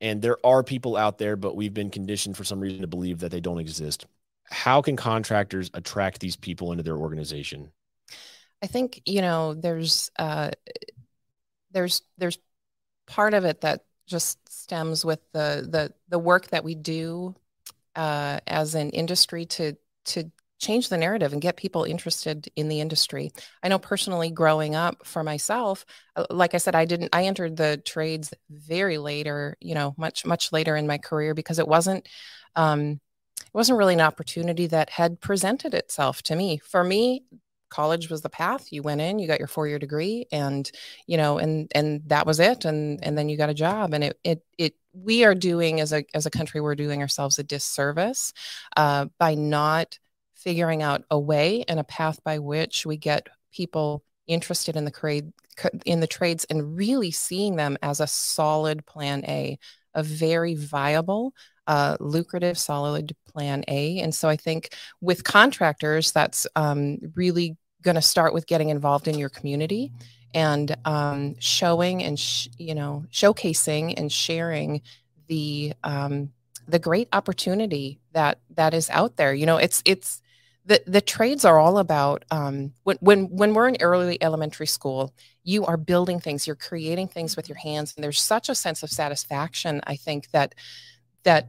And 0.00 0.22
there 0.22 0.38
are 0.42 0.62
people 0.62 0.96
out 0.96 1.18
there, 1.18 1.36
but 1.36 1.54
we've 1.54 1.74
been 1.74 1.90
conditioned 1.90 2.34
for 2.34 2.44
some 2.44 2.58
reason 2.58 2.80
to 2.80 2.86
believe 2.86 3.18
that 3.18 3.30
they 3.30 3.40
don't 3.40 3.58
exist 3.58 4.06
how 4.50 4.82
can 4.82 4.96
contractors 4.96 5.70
attract 5.74 6.20
these 6.20 6.36
people 6.36 6.72
into 6.72 6.82
their 6.82 6.96
organization? 6.96 7.70
I 8.62 8.66
think 8.66 9.02
you 9.06 9.22
know 9.22 9.54
there's 9.54 10.10
uh, 10.18 10.50
there's 11.72 12.02
there's 12.18 12.38
part 13.06 13.34
of 13.34 13.44
it 13.44 13.62
that 13.62 13.84
just 14.06 14.38
stems 14.48 15.04
with 15.04 15.20
the 15.32 15.66
the 15.70 15.92
the 16.08 16.18
work 16.18 16.48
that 16.48 16.64
we 16.64 16.74
do 16.74 17.34
uh, 17.96 18.40
as 18.46 18.74
an 18.74 18.90
industry 18.90 19.46
to 19.46 19.76
to 20.06 20.30
change 20.60 20.90
the 20.90 20.98
narrative 20.98 21.32
and 21.32 21.40
get 21.40 21.56
people 21.56 21.84
interested 21.84 22.48
in 22.54 22.68
the 22.68 22.80
industry. 22.80 23.32
I 23.62 23.68
know 23.68 23.78
personally 23.78 24.30
growing 24.30 24.74
up 24.74 25.06
for 25.06 25.24
myself, 25.24 25.86
uh, 26.16 26.26
like 26.28 26.54
I 26.54 26.58
said, 26.58 26.74
I 26.74 26.84
didn't, 26.84 27.08
I 27.14 27.24
entered 27.24 27.56
the 27.56 27.82
trades 27.84 28.32
very 28.50 28.98
later, 28.98 29.56
you 29.60 29.74
know, 29.74 29.94
much, 29.96 30.26
much 30.26 30.52
later 30.52 30.76
in 30.76 30.86
my 30.86 30.98
career 30.98 31.32
because 31.32 31.58
it 31.58 31.66
wasn't, 31.66 32.06
um, 32.56 33.00
it 33.50 33.56
wasn't 33.56 33.78
really 33.78 33.94
an 33.94 34.00
opportunity 34.00 34.66
that 34.68 34.90
had 34.90 35.20
presented 35.20 35.74
itself 35.74 36.22
to 36.24 36.36
me. 36.36 36.58
For 36.58 36.84
me, 36.84 37.24
college 37.68 38.10
was 38.10 38.20
the 38.20 38.28
path. 38.28 38.72
You 38.72 38.82
went 38.82 39.00
in, 39.00 39.18
you 39.18 39.26
got 39.26 39.38
your 39.38 39.48
four 39.48 39.66
year 39.66 39.78
degree, 39.78 40.26
and 40.30 40.70
you 41.06 41.16
know, 41.16 41.38
and 41.38 41.70
and 41.74 42.02
that 42.06 42.26
was 42.26 42.38
it. 42.38 42.64
And 42.64 43.02
and 43.04 43.18
then 43.18 43.28
you 43.28 43.36
got 43.36 43.50
a 43.50 43.54
job. 43.54 43.94
And 43.94 44.04
it 44.04 44.18
it 44.22 44.44
it 44.58 44.74
we 44.92 45.24
are 45.24 45.34
doing 45.34 45.80
as 45.80 45.92
a 45.92 46.04
as 46.14 46.26
a 46.26 46.30
country, 46.30 46.60
we're 46.60 46.74
doing 46.74 47.00
ourselves 47.00 47.38
a 47.38 47.42
disservice 47.42 48.32
uh, 48.76 49.06
by 49.18 49.34
not 49.34 49.98
figuring 50.34 50.82
out 50.82 51.04
a 51.10 51.18
way 51.18 51.64
and 51.68 51.78
a 51.78 51.84
path 51.84 52.22
by 52.24 52.38
which 52.38 52.86
we 52.86 52.96
get 52.96 53.28
people 53.52 54.04
interested 54.26 54.76
in 54.76 54.84
the 54.84 54.90
trade 54.90 55.32
in 55.84 56.00
the 56.00 56.06
trades 56.06 56.44
and 56.48 56.76
really 56.76 57.10
seeing 57.10 57.56
them 57.56 57.76
as 57.82 58.00
a 58.00 58.06
solid 58.06 58.86
plan 58.86 59.24
A, 59.26 59.58
a 59.94 60.02
very 60.02 60.54
viable 60.54 61.34
uh, 61.66 61.96
lucrative, 62.00 62.58
solid 62.58 63.14
plan 63.26 63.64
A. 63.68 64.00
And 64.00 64.14
so 64.14 64.28
I 64.28 64.36
think 64.36 64.74
with 65.00 65.24
contractors, 65.24 66.12
that's 66.12 66.46
um, 66.56 66.98
really 67.14 67.56
going 67.82 67.94
to 67.94 68.02
start 68.02 68.34
with 68.34 68.46
getting 68.46 68.68
involved 68.68 69.08
in 69.08 69.18
your 69.18 69.28
community 69.28 69.92
and 70.34 70.76
um, 70.84 71.34
showing 71.38 72.02
and 72.02 72.18
sh- 72.18 72.48
you 72.58 72.74
know 72.74 73.04
showcasing 73.10 73.94
and 73.96 74.12
sharing 74.12 74.82
the 75.28 75.72
um, 75.84 76.30
the 76.68 76.78
great 76.78 77.08
opportunity 77.12 78.00
that 78.12 78.38
that 78.54 78.74
is 78.74 78.90
out 78.90 79.16
there. 79.16 79.34
You 79.34 79.46
know, 79.46 79.56
it's 79.56 79.82
it's 79.84 80.22
the 80.66 80.82
the 80.86 81.00
trades 81.00 81.44
are 81.44 81.58
all 81.58 81.78
about 81.78 82.24
um, 82.30 82.72
when 82.84 82.96
when 83.00 83.24
when 83.26 83.54
we're 83.54 83.68
in 83.68 83.76
early 83.80 84.22
elementary 84.22 84.66
school, 84.66 85.12
you 85.42 85.64
are 85.64 85.76
building 85.76 86.20
things, 86.20 86.46
you're 86.46 86.56
creating 86.56 87.08
things 87.08 87.36
with 87.36 87.48
your 87.48 87.58
hands, 87.58 87.94
and 87.96 88.04
there's 88.04 88.20
such 88.20 88.48
a 88.48 88.54
sense 88.54 88.82
of 88.82 88.90
satisfaction. 88.90 89.80
I 89.86 89.96
think 89.96 90.30
that 90.30 90.54
that 91.24 91.48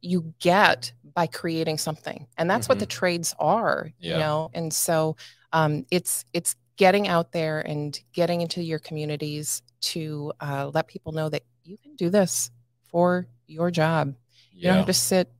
you 0.00 0.32
get 0.38 0.92
by 1.14 1.26
creating 1.26 1.78
something 1.78 2.26
and 2.36 2.48
that's 2.48 2.64
mm-hmm. 2.64 2.72
what 2.72 2.78
the 2.78 2.86
mm-hmm. 2.86 2.98
trades 2.98 3.34
are 3.38 3.90
yeah. 3.98 4.12
you 4.12 4.18
know 4.18 4.50
and 4.54 4.72
so 4.72 5.16
um, 5.52 5.84
it's 5.90 6.24
it's 6.32 6.54
getting 6.76 7.08
out 7.08 7.32
there 7.32 7.60
and 7.60 8.00
getting 8.12 8.40
into 8.40 8.62
your 8.62 8.78
communities 8.78 9.62
to 9.80 10.32
uh, 10.40 10.70
let 10.72 10.86
people 10.86 11.12
know 11.12 11.28
that 11.28 11.42
you 11.64 11.76
can 11.76 11.94
do 11.96 12.08
this 12.10 12.50
for 12.84 13.26
your 13.46 13.70
job 13.70 14.14
yeah. 14.52 14.56
you 14.56 14.68
don't 14.68 14.76
have 14.78 14.86
to 14.86 14.92
sit 14.92 15.30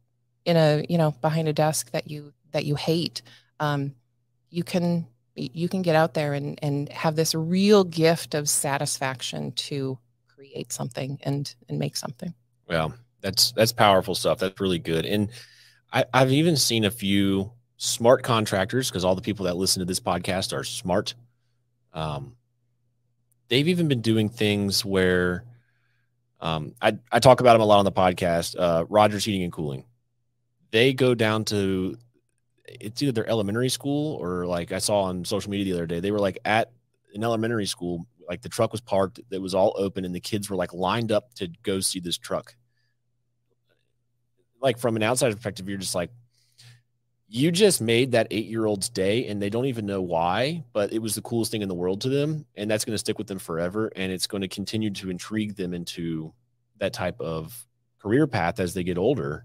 in 0.45 0.57
a 0.57 0.85
you 0.89 0.99
know 0.99 1.13
behind 1.21 1.47
a 1.47 1.53
desk 1.53 1.91
that 1.93 2.11
you 2.11 2.33
that 2.53 2.65
you 2.65 2.75
hate 2.75 3.23
um, 3.61 3.95
you 4.51 4.65
can 4.65 5.07
you 5.35 5.69
can 5.69 5.83
get 5.83 5.95
out 5.95 6.15
there 6.15 6.35
and 6.35 6.59
and 6.63 6.89
have 6.89 7.15
this 7.15 7.35
real 7.35 7.85
gift 7.85 8.35
of 8.35 8.49
satisfaction 8.49 9.53
to 9.53 9.99
create 10.27 10.73
something 10.73 11.19
and 11.23 11.55
and 11.69 11.79
make 11.79 11.97
something 11.97 12.35
well 12.69 12.93
that's 13.21 13.53
that's 13.53 13.73
powerful 13.73 14.15
stuff. 14.15 14.39
That's 14.39 14.61
really 14.61 14.79
good. 14.79 15.05
And 15.05 15.31
I, 15.93 16.05
I've 16.13 16.33
even 16.33 16.57
seen 16.57 16.85
a 16.85 16.91
few 16.91 17.53
smart 17.77 18.23
contractors 18.23 18.91
because 18.91 19.05
all 19.05 19.15
the 19.15 19.23
people 19.23 19.47
that 19.47 19.57
listen 19.57 19.81
to 19.81 19.87
this 19.87 20.01
podcast 20.01 20.57
are 20.57 20.65
smart. 20.65 21.15
Um, 21.93 22.37
they've 23.49 23.69
even 23.69 23.89
been 23.89 24.03
doing 24.03 24.29
things 24.29 24.85
where 24.85 25.45
um, 26.41 26.75
I, 26.81 26.99
I 27.11 27.19
talk 27.19 27.41
about 27.41 27.55
them 27.55 27.63
a 27.63 27.67
lot 27.67 27.79
on 27.79 27.85
the 27.85 27.93
podcast. 27.93 28.55
Uh, 28.59 28.85
Rogers 28.89 29.25
Heating 29.25 29.43
and 29.43 29.53
Cooling. 29.53 29.85
They 30.71 30.93
go 30.93 31.15
down 31.15 31.45
to 31.47 31.97
it's 32.67 33.03
either 33.03 33.13
their 33.13 33.29
elementary 33.29 33.71
school 33.71 34.17
or 34.17 34.47
like 34.47 34.73
I 34.73 34.79
saw 34.79 35.03
on 35.03 35.25
social 35.25 35.51
media 35.51 35.73
the 35.73 35.79
other 35.79 35.87
day. 35.87 36.01
They 36.01 36.11
were 36.11 36.19
like 36.19 36.39
at 36.45 36.71
an 37.15 37.25
elementary 37.25 37.65
school, 37.65 38.07
like 38.29 38.43
the 38.43 38.51
truck 38.51 38.73
was 38.73 38.83
parked, 38.83 39.21
it 39.31 39.41
was 39.41 39.55
all 39.55 39.75
open, 39.79 40.05
and 40.05 40.15
the 40.15 40.21
kids 40.21 40.51
were 40.51 40.57
like 40.57 40.75
lined 40.75 41.11
up 41.11 41.33
to 41.35 41.49
go 41.63 41.81
see 41.81 41.99
this 41.99 42.19
truck 42.19 42.55
like 44.61 44.79
from 44.79 44.97
an 44.97 45.03
outside 45.03 45.33
perspective, 45.33 45.69
you're 45.69 45.79
just 45.79 45.95
like, 45.95 46.11
you 47.31 47.53
just 47.53 47.81
made 47.81 48.13
that 48.13 48.27
eight 48.31 48.47
year 48.47 48.65
old's 48.65 48.89
day 48.89 49.27
and 49.27 49.41
they 49.41 49.51
don't 49.51 49.67
even 49.67 49.85
know 49.85 50.01
why, 50.01 50.65
but 50.73 50.93
it 50.93 51.01
was 51.01 51.15
the 51.15 51.21
coolest 51.21 51.53
thing 51.53 51.61
in 51.61 51.69
the 51.69 51.75
world 51.75 52.01
to 52.01 52.09
them. 52.09 52.47
And 52.57 52.71
that's 52.71 52.85
going 52.85 52.95
to 52.95 52.99
stick 52.99 53.19
with 53.19 53.27
them 53.27 53.39
forever. 53.39 53.93
And 53.95 54.11
it's 54.11 54.27
going 54.27 54.41
to 54.41 54.49
continue 54.49 54.91
to 54.91 55.11
intrigue 55.11 55.55
them 55.55 55.75
into 55.75 56.33
that 56.79 56.95
type 56.95 57.21
of 57.21 57.67
career 58.01 58.27
path 58.27 58.61
as 58.61 58.73
they 58.73 58.83
get 58.83 58.97
older. 58.97 59.45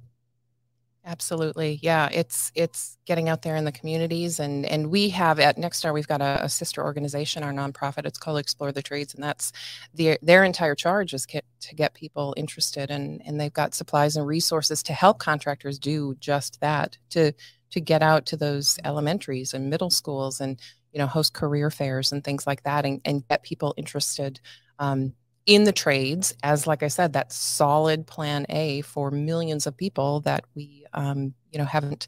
Absolutely. 1.06 1.80
Yeah. 1.82 2.08
It's 2.14 2.50
it's 2.56 2.98
getting 3.06 3.28
out 3.28 3.42
there 3.42 3.58
in 3.58 3.66
the 3.66 3.74
communities 3.74 4.40
and 4.40 4.66
and 4.66 4.90
we 4.90 5.10
have 5.10 5.38
at 5.38 5.58
Nexstar, 5.58 5.94
we've 5.94 6.08
got 6.08 6.22
a, 6.22 6.46
a, 6.46 6.50
sister 6.50 6.82
organization, 6.82 7.44
our 7.44 7.52
nonprofit. 7.52 8.06
It's 8.06 8.18
called 8.18 8.40
Explore 8.40 8.72
the 8.72 8.82
Trades. 8.82 9.14
And 9.14 9.22
that's 9.22 9.52
their 9.94 10.18
their 10.22 10.46
entire 10.46 10.76
charge 10.76 11.14
is 11.14 11.26
get, 11.26 11.44
to 11.62 11.76
get 11.76 11.94
people 11.94 12.34
interested 12.38 12.90
and 12.90 13.22
and 13.26 13.38
they've 13.40 13.52
got 13.52 13.74
supplies 13.74 14.16
and 14.16 14.26
resources 14.26 14.82
to 14.84 14.94
help 14.94 15.20
contractors 15.20 15.78
do 15.78 16.16
just 16.22 16.62
that, 16.62 16.98
to 17.10 17.34
to 17.72 17.82
get 17.82 18.02
out 18.02 18.26
to 18.28 18.38
those 18.38 18.80
elementaries 18.86 19.54
and 19.54 19.70
middle 19.70 19.90
schools 19.90 20.40
and 20.40 20.58
you 20.94 21.00
know 21.00 21.08
host 21.08 21.34
career 21.34 21.70
fairs 21.70 22.14
and 22.14 22.24
things 22.24 22.48
like 22.48 22.64
that 22.64 22.86
and, 22.86 23.02
and 23.04 23.28
get 23.28 23.44
people 23.44 23.74
interested 23.76 24.40
um, 24.80 25.14
in 25.46 25.66
the 25.66 25.72
trades 25.72 26.34
as 26.44 26.66
like 26.66 26.84
i 26.84 26.88
said 26.88 27.14
that 27.14 27.32
solid 27.32 28.08
plan 28.08 28.46
a 28.50 28.82
for 28.82 29.12
millions 29.12 29.68
of 29.68 29.76
people 29.76 30.22
that 30.22 30.46
we 30.56 30.86
um, 30.94 31.34
you 31.52 31.60
know 31.60 31.66
haven't 31.66 32.08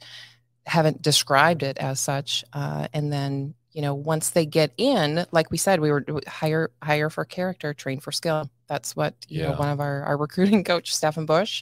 haven't 0.65 1.02
described 1.02 1.62
it 1.62 1.78
as 1.78 2.00
such 2.00 2.43
uh, 2.54 2.88
and 2.93 3.12
then 3.12 3.54
you 3.71 3.82
know 3.82 3.93
once 3.93 4.30
they 4.30 4.45
get 4.45 4.71
in 4.78 5.26
like 5.32 5.52
we 5.52 5.58
said 5.58 5.80
we 5.80 5.91
were 5.91 6.04
hire 6.28 6.71
hire 6.82 7.10
for 7.10 7.26
character 7.26 7.74
train 7.74 8.00
for 8.00 8.12
skill 8.12 8.50
that's 8.67 8.95
what 8.95 9.13
you 9.28 9.41
yeah. 9.41 9.50
know 9.50 9.58
one 9.58 9.69
of 9.69 9.80
our, 9.80 10.04
our 10.04 10.17
recruiting 10.17 10.63
coach 10.65 10.95
stephen 10.95 11.26
bush 11.26 11.62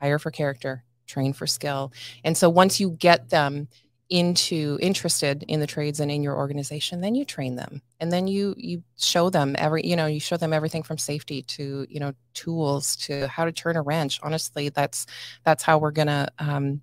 hire 0.00 0.18
for 0.18 0.30
character 0.30 0.82
train 1.06 1.32
for 1.32 1.46
skill 1.46 1.92
and 2.24 2.36
so 2.36 2.48
once 2.48 2.80
you 2.80 2.90
get 2.90 3.28
them 3.28 3.68
into 4.12 4.78
interested 4.82 5.42
in 5.48 5.58
the 5.58 5.66
trades 5.66 5.98
and 5.98 6.10
in 6.10 6.22
your 6.22 6.36
organization 6.36 7.00
then 7.00 7.14
you 7.14 7.24
train 7.24 7.56
them. 7.56 7.80
And 7.98 8.12
then 8.12 8.28
you 8.28 8.54
you 8.58 8.82
show 8.98 9.30
them 9.30 9.56
every 9.58 9.86
you 9.86 9.96
know 9.96 10.04
you 10.04 10.20
show 10.20 10.36
them 10.36 10.52
everything 10.52 10.82
from 10.82 10.98
safety 10.98 11.40
to 11.42 11.86
you 11.88 11.98
know 11.98 12.12
tools 12.34 12.94
to 12.96 13.26
how 13.26 13.46
to 13.46 13.52
turn 13.52 13.76
a 13.76 13.80
wrench. 13.82 14.20
Honestly 14.22 14.68
that's 14.68 15.06
that's 15.44 15.62
how 15.62 15.78
we're 15.78 15.92
gonna 15.92 16.28
um, 16.38 16.82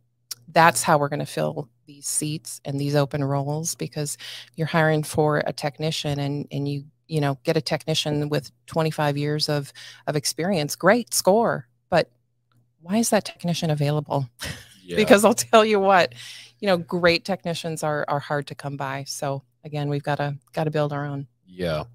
that's 0.54 0.82
how 0.82 0.98
we're 0.98 1.08
gonna 1.08 1.24
fill 1.24 1.70
these 1.86 2.08
seats 2.08 2.62
and 2.66 2.82
these 2.82 2.96
open 2.96 3.24
roles 3.24 3.76
because 3.76 4.18
you're 4.56 4.66
hiring 4.66 5.04
for 5.04 5.44
a 5.46 5.54
technician 5.54 6.20
and 6.20 6.48
and 6.52 6.68
you 6.68 6.84
you 7.08 7.22
know 7.22 7.38
get 7.44 7.58
a 7.58 7.62
technician 7.62 8.28
with 8.30 8.52
25 8.66 9.18
years 9.18 9.50
of 9.50 9.72
of 10.08 10.16
experience. 10.16 10.76
Great 10.76 11.14
score 11.14 11.68
but 11.92 12.10
why 12.82 12.98
is 12.98 13.12
that 13.12 13.26
technician 13.26 13.70
available 13.70 14.28
yeah. 14.90 14.96
because 14.98 15.24
i'll 15.24 15.34
tell 15.34 15.64
you 15.64 15.80
what 15.80 16.14
you 16.60 16.68
know, 16.68 16.78
great 16.78 17.26
technicians 17.26 17.84
are 17.84 18.06
are 18.08 18.20
hard 18.20 18.48
to 18.48 18.56
come 18.56 18.78
by. 18.78 19.06
So 19.06 19.44
again, 19.64 19.90
we've 19.90 20.04
got 20.04 20.16
to 20.16 20.36
got 20.54 20.66
to 20.66 20.72
build 20.72 20.94
our 20.94 21.06
own. 21.06 21.28
Yeah. 21.48 21.86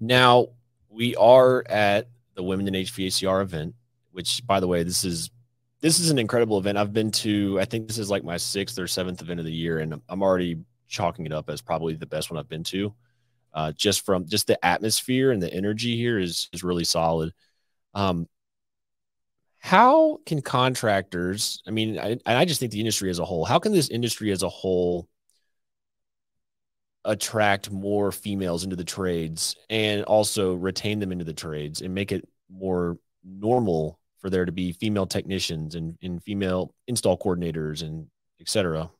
Now 0.00 0.48
we 0.88 1.14
are 1.16 1.64
at 1.68 2.08
the 2.34 2.42
Women 2.42 2.68
in 2.68 2.74
HVACR 2.74 3.42
event, 3.42 3.74
which 4.12 4.44
by 4.46 4.60
the 4.60 4.66
way, 4.66 4.82
this 4.82 5.04
is 5.04 5.30
this 5.80 6.00
is 6.00 6.10
an 6.10 6.18
incredible 6.18 6.58
event. 6.58 6.76
I've 6.76 6.92
been 6.92 7.10
to, 7.10 7.58
I 7.58 7.64
think 7.64 7.88
this 7.88 7.96
is 7.96 8.10
like 8.10 8.22
my 8.22 8.36
sixth 8.36 8.78
or 8.78 8.86
seventh 8.86 9.22
event 9.22 9.40
of 9.40 9.46
the 9.46 9.52
year, 9.52 9.78
and 9.78 10.00
I'm 10.10 10.22
already 10.22 10.58
chalking 10.88 11.24
it 11.24 11.32
up 11.32 11.48
as 11.48 11.62
probably 11.62 11.94
the 11.94 12.04
best 12.04 12.30
one 12.30 12.38
I've 12.38 12.48
been 12.48 12.64
to. 12.64 12.92
Uh, 13.54 13.72
just 13.72 14.04
from 14.04 14.26
just 14.28 14.46
the 14.46 14.62
atmosphere 14.64 15.32
and 15.32 15.42
the 15.42 15.52
energy 15.52 15.96
here 15.96 16.18
is 16.18 16.48
is 16.52 16.64
really 16.64 16.84
solid. 16.84 17.32
Um, 17.94 18.28
how 19.60 20.18
can 20.26 20.40
contractors 20.42 21.62
i 21.66 21.70
mean 21.70 21.98
I, 21.98 22.18
I 22.26 22.44
just 22.44 22.60
think 22.60 22.72
the 22.72 22.80
industry 22.80 23.10
as 23.10 23.18
a 23.18 23.24
whole 23.24 23.44
how 23.44 23.58
can 23.58 23.72
this 23.72 23.90
industry 23.90 24.32
as 24.32 24.42
a 24.42 24.48
whole 24.48 25.08
attract 27.04 27.70
more 27.70 28.12
females 28.12 28.64
into 28.64 28.76
the 28.76 28.84
trades 28.84 29.56
and 29.70 30.02
also 30.04 30.54
retain 30.54 30.98
them 30.98 31.12
into 31.12 31.24
the 31.24 31.32
trades 31.32 31.80
and 31.80 31.94
make 31.94 32.12
it 32.12 32.26
more 32.50 32.98
normal 33.24 33.98
for 34.18 34.28
there 34.28 34.44
to 34.44 34.52
be 34.52 34.72
female 34.72 35.06
technicians 35.06 35.74
and, 35.74 35.96
and 36.02 36.22
female 36.22 36.74
install 36.88 37.16
coordinators 37.16 37.82
and 37.82 38.06
etc 38.40 38.90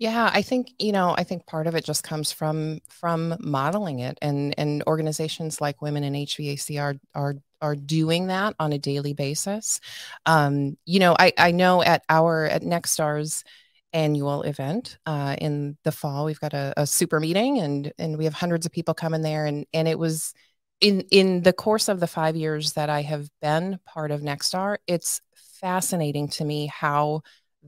yeah, 0.00 0.30
I 0.32 0.40
think 0.40 0.72
you 0.78 0.92
know, 0.92 1.14
I 1.16 1.24
think 1.24 1.46
part 1.46 1.66
of 1.66 1.74
it 1.74 1.84
just 1.84 2.02
comes 2.02 2.32
from 2.32 2.80
from 2.88 3.36
modeling 3.38 3.98
it, 3.98 4.16
and 4.22 4.54
and 4.58 4.82
organizations 4.86 5.60
like 5.60 5.82
Women 5.82 6.04
in 6.04 6.14
HVAC 6.14 6.80
are 6.80 6.94
are 7.14 7.34
are 7.60 7.76
doing 7.76 8.28
that 8.28 8.54
on 8.58 8.72
a 8.72 8.78
daily 8.78 9.12
basis. 9.12 9.78
Um, 10.24 10.78
you 10.86 11.00
know, 11.00 11.14
I 11.18 11.34
I 11.36 11.50
know 11.50 11.82
at 11.82 12.02
our 12.08 12.46
at 12.46 12.62
Nexstar's 12.62 13.44
annual 13.92 14.40
event 14.42 14.96
uh, 15.04 15.36
in 15.38 15.76
the 15.84 15.92
fall, 15.92 16.24
we've 16.24 16.40
got 16.40 16.54
a, 16.54 16.72
a 16.78 16.86
super 16.86 17.20
meeting, 17.20 17.58
and 17.58 17.92
and 17.98 18.16
we 18.16 18.24
have 18.24 18.32
hundreds 18.32 18.64
of 18.64 18.72
people 18.72 18.94
coming 18.94 19.20
there, 19.20 19.44
and 19.44 19.66
and 19.74 19.86
it 19.86 19.98
was 19.98 20.32
in 20.80 21.02
in 21.10 21.42
the 21.42 21.52
course 21.52 21.90
of 21.90 22.00
the 22.00 22.06
five 22.06 22.36
years 22.36 22.72
that 22.72 22.88
I 22.88 23.02
have 23.02 23.28
been 23.42 23.78
part 23.84 24.12
of 24.12 24.22
Nexstar, 24.22 24.78
it's 24.86 25.20
fascinating 25.60 26.28
to 26.28 26.44
me 26.46 26.68
how 26.68 27.20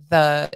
the 0.08 0.50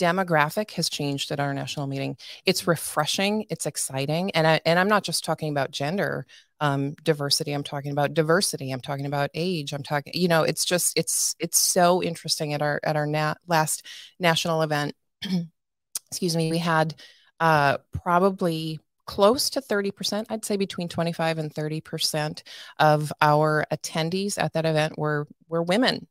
demographic 0.00 0.70
has 0.72 0.88
changed 0.88 1.30
at 1.30 1.40
our 1.40 1.52
national 1.52 1.86
meeting. 1.86 2.16
It's 2.46 2.66
refreshing, 2.66 3.44
it's 3.50 3.66
exciting, 3.66 4.30
and 4.32 4.46
I, 4.46 4.60
and 4.64 4.78
I'm 4.78 4.88
not 4.88 5.04
just 5.04 5.24
talking 5.24 5.50
about 5.50 5.70
gender 5.70 6.26
um, 6.60 6.94
diversity. 7.02 7.52
I'm 7.52 7.62
talking 7.62 7.92
about 7.92 8.14
diversity. 8.14 8.70
I'm 8.70 8.80
talking 8.80 9.06
about 9.06 9.30
age. 9.34 9.72
I'm 9.72 9.82
talking, 9.82 10.12
you 10.14 10.28
know, 10.28 10.42
it's 10.42 10.64
just 10.64 10.98
it's 10.98 11.34
it's 11.38 11.58
so 11.58 12.02
interesting 12.02 12.54
at 12.54 12.62
our 12.62 12.80
at 12.82 12.96
our 12.96 13.06
na- 13.06 13.34
last 13.46 13.86
national 14.18 14.62
event. 14.62 14.94
excuse 16.10 16.36
me, 16.36 16.50
we 16.50 16.58
had 16.58 16.94
uh, 17.38 17.78
probably 17.92 18.80
close 19.06 19.50
to 19.50 19.60
30%, 19.60 20.26
I'd 20.28 20.44
say 20.44 20.56
between 20.56 20.88
25 20.88 21.38
and 21.38 21.52
30% 21.52 22.42
of 22.78 23.12
our 23.20 23.64
attendees 23.72 24.40
at 24.40 24.52
that 24.52 24.66
event 24.66 24.96
were 24.98 25.26
were 25.48 25.62
women. 25.62 26.06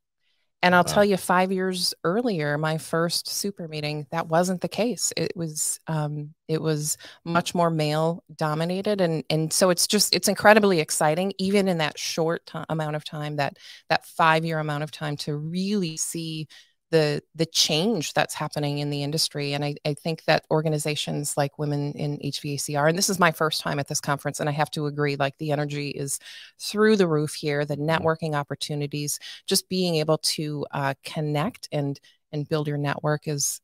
And 0.62 0.76
I'll 0.76 0.84
wow. 0.84 0.92
tell 0.94 1.06
you, 1.06 1.16
five 1.16 1.54
years 1.54 1.94
earlier, 2.04 2.58
my 2.58 2.78
first 2.78 3.30
super 3.30 3.68
meeting, 3.70 4.08
that 4.12 4.28
wasn't 4.28 4.60
the 4.60 4.68
case. 4.68 5.14
It 5.16 5.32
was 5.34 5.80
um, 5.88 6.34
it 6.50 6.62
was 6.62 6.98
much 7.24 7.56
more 7.56 7.70
male 7.70 8.24
dominated, 8.36 9.00
and 9.00 9.24
and 9.30 9.54
so 9.54 9.70
it's 9.70 9.88
just 9.88 10.14
it's 10.14 10.28
incredibly 10.28 10.82
exciting, 10.82 11.32
even 11.38 11.70
in 11.70 11.78
that 11.78 11.98
short 11.98 12.46
t- 12.46 12.60
amount 12.68 12.98
of 12.98 13.06
time 13.06 13.38
that 13.38 13.56
that 13.88 14.06
five 14.06 14.44
year 14.44 14.60
amount 14.60 14.84
of 14.84 14.92
time 14.92 15.16
to 15.18 15.38
really 15.38 15.96
see 15.96 16.48
the 16.92 17.22
the 17.36 17.46
change 17.46 18.14
that's 18.14 18.34
happening 18.34 18.80
in 18.80 18.90
the 18.90 19.04
industry 19.04 19.54
and 19.54 19.64
I, 19.64 19.76
I 19.86 19.94
think 19.94 20.24
that 20.26 20.46
organizations 20.50 21.38
like 21.38 21.60
women 21.60 21.94
in 21.94 22.18
hvacr 22.18 22.90
and 22.90 22.98
this 22.98 23.10
is 23.10 23.20
my 23.20 23.32
first 23.32 23.62
time 23.62 23.80
at 23.80 23.88
this 23.88 24.02
conference 24.02 24.40
and 24.40 24.50
i 24.50 24.52
have 24.52 24.72
to 24.72 24.88
agree 24.88 25.16
like 25.16 25.38
the 25.38 25.52
energy 25.52 25.90
is 25.90 26.20
through 26.60 26.96
the 26.96 27.08
roof 27.08 27.34
here 27.34 27.66
the 27.66 27.76
mm-hmm. 27.76 27.90
networking 27.90 28.34
opportunities 28.34 29.20
just 29.46 29.70
being 29.70 29.96
able 29.96 30.18
to 30.20 30.66
uh, 30.72 30.94
connect 31.04 31.68
and 31.72 32.00
and 32.32 32.48
build 32.50 32.68
your 32.68 32.78
network 32.78 33.28
is 33.28 33.62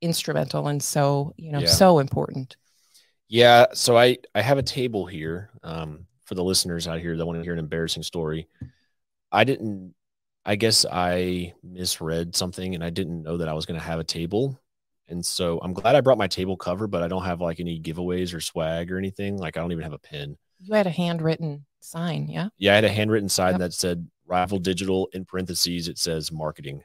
instrumental 0.00 0.68
and 0.68 0.82
so 0.82 1.32
you 1.36 1.50
know 1.50 1.60
yeah. 1.60 1.66
so 1.66 1.98
important 1.98 2.56
yeah 3.28 3.66
so 3.72 3.96
i 3.96 4.16
i 4.34 4.40
have 4.40 4.58
a 4.58 4.62
table 4.62 5.06
here 5.06 5.50
um, 5.64 6.06
for 6.24 6.34
the 6.34 6.44
listeners 6.44 6.86
out 6.86 7.00
here 7.00 7.16
that 7.16 7.26
want 7.26 7.38
to 7.38 7.42
hear 7.42 7.52
an 7.52 7.58
embarrassing 7.58 8.02
story 8.02 8.46
i 9.32 9.42
didn't 9.42 9.94
I 10.48 10.56
guess 10.56 10.86
I 10.90 11.52
misread 11.62 12.34
something 12.34 12.74
and 12.74 12.82
I 12.82 12.88
didn't 12.88 13.22
know 13.22 13.36
that 13.36 13.50
I 13.50 13.52
was 13.52 13.66
going 13.66 13.78
to 13.78 13.84
have 13.84 14.00
a 14.00 14.04
table. 14.04 14.58
And 15.06 15.24
so 15.24 15.60
I'm 15.62 15.74
glad 15.74 15.94
I 15.94 16.00
brought 16.00 16.16
my 16.16 16.26
table 16.26 16.56
cover, 16.56 16.86
but 16.86 17.02
I 17.02 17.08
don't 17.08 17.24
have 17.24 17.42
like 17.42 17.60
any 17.60 17.78
giveaways 17.78 18.34
or 18.34 18.40
swag 18.40 18.90
or 18.90 18.96
anything. 18.96 19.36
Like 19.36 19.58
I 19.58 19.60
don't 19.60 19.72
even 19.72 19.84
have 19.84 19.92
a 19.92 19.98
pin. 19.98 20.38
You 20.58 20.74
had 20.74 20.86
a 20.86 20.90
handwritten 20.90 21.66
sign, 21.80 22.28
yeah? 22.28 22.48
Yeah, 22.56 22.72
I 22.72 22.74
had 22.76 22.84
a 22.84 22.88
handwritten 22.88 23.28
sign 23.28 23.52
yep. 23.52 23.60
that 23.60 23.72
said 23.74 24.08
Rival 24.26 24.58
Digital 24.58 25.10
in 25.12 25.26
parentheses. 25.26 25.86
It 25.86 25.98
says 25.98 26.32
marketing. 26.32 26.82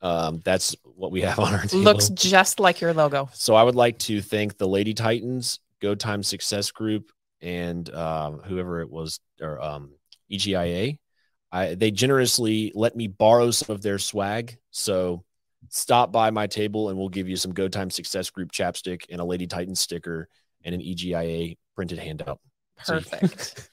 Um, 0.00 0.42
that's 0.44 0.74
what 0.82 1.12
we 1.12 1.20
have 1.20 1.38
on 1.38 1.54
our 1.54 1.62
table. 1.62 1.84
Looks 1.84 2.08
just 2.08 2.58
like 2.58 2.80
your 2.80 2.92
logo. 2.92 3.30
So 3.34 3.54
I 3.54 3.62
would 3.62 3.76
like 3.76 4.00
to 4.00 4.20
thank 4.20 4.58
the 4.58 4.66
Lady 4.66 4.94
Titans, 4.94 5.60
Go 5.80 5.94
Time 5.94 6.24
Success 6.24 6.72
Group, 6.72 7.12
and 7.40 7.88
um, 7.94 8.40
whoever 8.40 8.80
it 8.80 8.90
was, 8.90 9.20
or 9.40 9.62
um, 9.62 9.92
EGIA 10.28 10.98
I, 11.54 11.76
they 11.76 11.92
generously 11.92 12.72
let 12.74 12.96
me 12.96 13.06
borrow 13.06 13.52
some 13.52 13.72
of 13.72 13.80
their 13.80 14.00
swag. 14.00 14.58
So 14.72 15.24
stop 15.68 16.10
by 16.10 16.30
my 16.30 16.48
table 16.48 16.88
and 16.88 16.98
we'll 16.98 17.08
give 17.08 17.28
you 17.28 17.36
some 17.36 17.52
Go 17.52 17.68
Time 17.68 17.90
Success 17.90 18.28
Group 18.28 18.50
chapstick 18.50 19.04
and 19.08 19.20
a 19.20 19.24
Lady 19.24 19.46
Titan 19.46 19.76
sticker 19.76 20.28
and 20.64 20.74
an 20.74 20.80
EGIA 20.80 21.56
printed 21.76 22.00
handout. 22.00 22.40
Perfect. 22.84 23.70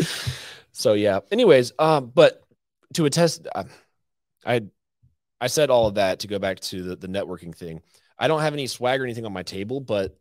So, 0.00 0.06
so 0.72 0.92
yeah. 0.94 1.20
Anyways, 1.30 1.72
um, 1.78 2.10
but 2.14 2.40
to 2.94 3.04
attest, 3.04 3.46
uh, 3.54 3.64
I 4.46 4.62
I 5.38 5.48
said 5.48 5.68
all 5.68 5.86
of 5.86 5.96
that 5.96 6.20
to 6.20 6.28
go 6.28 6.38
back 6.38 6.60
to 6.60 6.82
the, 6.82 6.96
the 6.96 7.08
networking 7.08 7.54
thing. 7.54 7.82
I 8.18 8.26
don't 8.26 8.40
have 8.40 8.54
any 8.54 8.68
swag 8.68 9.02
or 9.02 9.04
anything 9.04 9.26
on 9.26 9.34
my 9.34 9.42
table, 9.42 9.82
but 9.82 10.16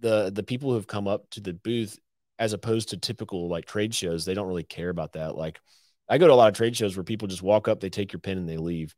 the 0.00 0.30
the 0.34 0.42
people 0.42 0.70
who 0.70 0.76
have 0.76 0.86
come 0.86 1.06
up 1.06 1.28
to 1.32 1.40
the 1.40 1.52
booth 1.52 1.98
as 2.38 2.52
opposed 2.52 2.90
to 2.90 2.96
typical 2.96 3.48
like 3.48 3.64
trade 3.64 3.94
shows 3.94 4.24
they 4.24 4.34
don't 4.34 4.48
really 4.48 4.62
care 4.62 4.90
about 4.90 5.12
that 5.12 5.36
like 5.36 5.60
i 6.08 6.18
go 6.18 6.26
to 6.26 6.32
a 6.32 6.34
lot 6.34 6.48
of 6.48 6.54
trade 6.54 6.76
shows 6.76 6.96
where 6.96 7.04
people 7.04 7.28
just 7.28 7.42
walk 7.42 7.68
up 7.68 7.80
they 7.80 7.90
take 7.90 8.12
your 8.12 8.20
pin 8.20 8.38
and 8.38 8.48
they 8.48 8.56
leave 8.56 8.94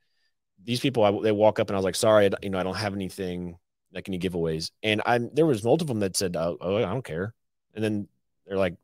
these 0.62 0.80
people 0.80 1.04
I, 1.04 1.22
they 1.22 1.32
walk 1.32 1.58
up 1.58 1.68
and 1.68 1.76
i 1.76 1.78
was 1.78 1.84
like 1.84 1.94
sorry 1.94 2.26
I, 2.26 2.30
you 2.42 2.50
know 2.50 2.58
i 2.58 2.62
don't 2.62 2.76
have 2.76 2.94
anything 2.94 3.56
like 3.92 4.08
any 4.08 4.18
giveaways 4.18 4.70
and 4.82 5.02
i'm 5.06 5.30
there 5.34 5.46
was 5.46 5.64
multiple 5.64 5.92
of 5.92 5.98
them 5.98 6.00
that 6.00 6.16
said 6.16 6.36
oh, 6.36 6.56
oh 6.60 6.76
i 6.76 6.82
don't 6.82 7.04
care 7.04 7.34
and 7.74 7.82
then 7.82 8.08
they're 8.46 8.58
like 8.58 8.74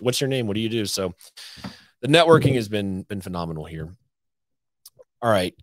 what's 0.00 0.20
your 0.20 0.28
name 0.28 0.46
what 0.46 0.54
do 0.54 0.60
you 0.60 0.68
do 0.68 0.86
so 0.86 1.14
the 2.00 2.08
networking 2.08 2.54
has 2.54 2.68
been 2.68 3.02
been 3.02 3.20
phenomenal 3.20 3.64
here. 3.64 3.94
All 5.20 5.30
right, 5.30 5.54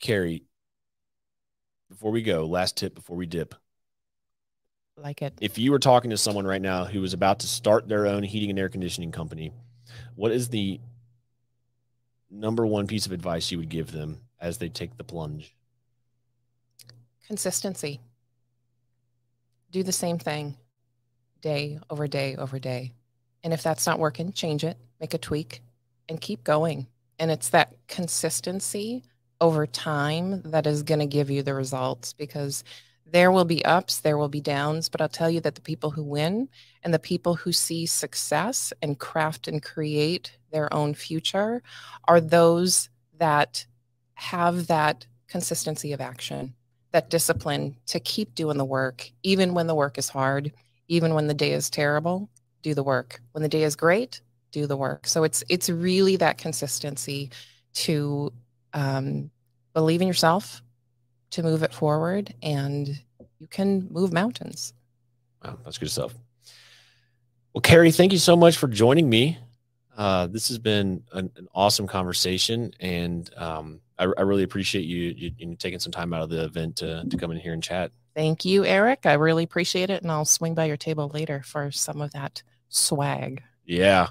Carrie. 0.00 0.44
Before 1.90 2.10
we 2.10 2.22
go, 2.22 2.46
last 2.46 2.78
tip 2.78 2.94
before 2.94 3.16
we 3.16 3.26
dip. 3.26 3.54
Like 4.96 5.22
it. 5.22 5.34
If 5.40 5.58
you 5.58 5.72
were 5.72 5.78
talking 5.78 6.10
to 6.10 6.16
someone 6.16 6.46
right 6.46 6.60
now 6.60 6.84
who 6.84 7.00
was 7.00 7.14
about 7.14 7.40
to 7.40 7.46
start 7.46 7.88
their 7.88 8.06
own 8.06 8.22
heating 8.22 8.50
and 8.50 8.58
air 8.58 8.68
conditioning 8.68 9.10
company, 9.10 9.52
what 10.14 10.32
is 10.32 10.48
the 10.48 10.80
number 12.30 12.66
one 12.66 12.86
piece 12.86 13.06
of 13.06 13.12
advice 13.12 13.50
you 13.50 13.58
would 13.58 13.68
give 13.68 13.92
them 13.92 14.20
as 14.40 14.58
they 14.58 14.68
take 14.68 14.96
the 14.96 15.04
plunge? 15.04 15.54
Consistency. 17.26 18.00
Do 19.70 19.82
the 19.82 19.92
same 19.92 20.18
thing 20.18 20.56
day 21.40 21.78
over 21.90 22.06
day 22.06 22.36
over 22.36 22.58
day. 22.58 22.92
And 23.42 23.52
if 23.52 23.62
that's 23.62 23.86
not 23.86 23.98
working, 23.98 24.32
change 24.32 24.62
it, 24.62 24.76
make 25.00 25.14
a 25.14 25.18
tweak, 25.18 25.62
and 26.08 26.20
keep 26.20 26.44
going. 26.44 26.86
And 27.18 27.30
it's 27.30 27.48
that 27.50 27.74
consistency 27.88 29.02
over 29.40 29.66
time 29.66 30.42
that 30.42 30.66
is 30.66 30.82
going 30.82 31.00
to 31.00 31.06
give 31.06 31.30
you 31.30 31.42
the 31.42 31.54
results 31.54 32.12
because 32.12 32.62
there 33.12 33.30
will 33.30 33.44
be 33.44 33.64
ups, 33.64 34.00
there 34.00 34.16
will 34.16 34.28
be 34.28 34.40
downs, 34.40 34.88
but 34.88 35.00
I'll 35.00 35.08
tell 35.08 35.30
you 35.30 35.40
that 35.42 35.54
the 35.54 35.60
people 35.60 35.90
who 35.90 36.02
win 36.02 36.48
and 36.82 36.94
the 36.94 36.98
people 36.98 37.34
who 37.34 37.52
see 37.52 37.84
success 37.84 38.72
and 38.80 38.98
craft 38.98 39.48
and 39.48 39.62
create 39.62 40.36
their 40.50 40.72
own 40.72 40.94
future 40.94 41.62
are 42.08 42.20
those 42.20 42.88
that 43.18 43.66
have 44.14 44.66
that 44.68 45.06
consistency 45.28 45.92
of 45.92 46.00
action, 46.00 46.54
that 46.92 47.10
discipline 47.10 47.76
to 47.86 48.00
keep 48.00 48.34
doing 48.34 48.56
the 48.56 48.64
work, 48.64 49.10
even 49.22 49.52
when 49.52 49.66
the 49.66 49.74
work 49.74 49.98
is 49.98 50.08
hard, 50.08 50.50
even 50.88 51.14
when 51.14 51.26
the 51.26 51.34
day 51.34 51.52
is 51.52 51.68
terrible, 51.68 52.30
do 52.62 52.72
the 52.74 52.82
work. 52.82 53.20
When 53.32 53.42
the 53.42 53.48
day 53.48 53.64
is 53.64 53.76
great, 53.76 54.22
do 54.52 54.66
the 54.66 54.76
work. 54.76 55.06
So 55.06 55.24
it's 55.24 55.44
it's 55.48 55.68
really 55.68 56.16
that 56.16 56.38
consistency 56.38 57.30
to 57.74 58.32
um, 58.72 59.30
believe 59.74 60.00
in 60.00 60.06
yourself, 60.06 60.62
to 61.32 61.42
move 61.42 61.62
it 61.62 61.74
forward, 61.74 62.34
and 62.42 62.88
you 63.38 63.46
can 63.48 63.88
move 63.90 64.12
mountains. 64.12 64.72
Wow, 65.44 65.58
that's 65.64 65.78
good 65.78 65.90
stuff. 65.90 66.14
Well, 67.52 67.60
Carrie, 67.60 67.92
thank 67.92 68.12
you 68.12 68.18
so 68.18 68.36
much 68.36 68.56
for 68.56 68.68
joining 68.68 69.08
me. 69.08 69.38
Uh, 69.96 70.26
this 70.26 70.48
has 70.48 70.58
been 70.58 71.02
an, 71.12 71.30
an 71.36 71.48
awesome 71.54 71.86
conversation, 71.86 72.72
and 72.80 73.28
um, 73.36 73.80
I, 73.98 74.04
I, 74.04 74.22
really 74.22 74.42
appreciate 74.42 74.84
you, 74.84 75.14
you, 75.14 75.32
you, 75.36 75.54
taking 75.56 75.80
some 75.80 75.92
time 75.92 76.14
out 76.14 76.22
of 76.22 76.30
the 76.30 76.44
event 76.44 76.76
to, 76.76 77.04
to 77.04 77.16
come 77.18 77.30
in 77.30 77.36
here 77.36 77.52
and 77.52 77.62
chat. 77.62 77.92
Thank 78.14 78.46
you, 78.46 78.64
Eric. 78.64 79.04
I 79.04 79.14
really 79.14 79.44
appreciate 79.44 79.90
it, 79.90 80.02
and 80.02 80.10
I'll 80.10 80.24
swing 80.24 80.54
by 80.54 80.64
your 80.64 80.78
table 80.78 81.10
later 81.12 81.42
for 81.44 81.70
some 81.70 82.00
of 82.00 82.12
that 82.12 82.42
swag. 82.70 83.42
Yeah. 83.66 84.08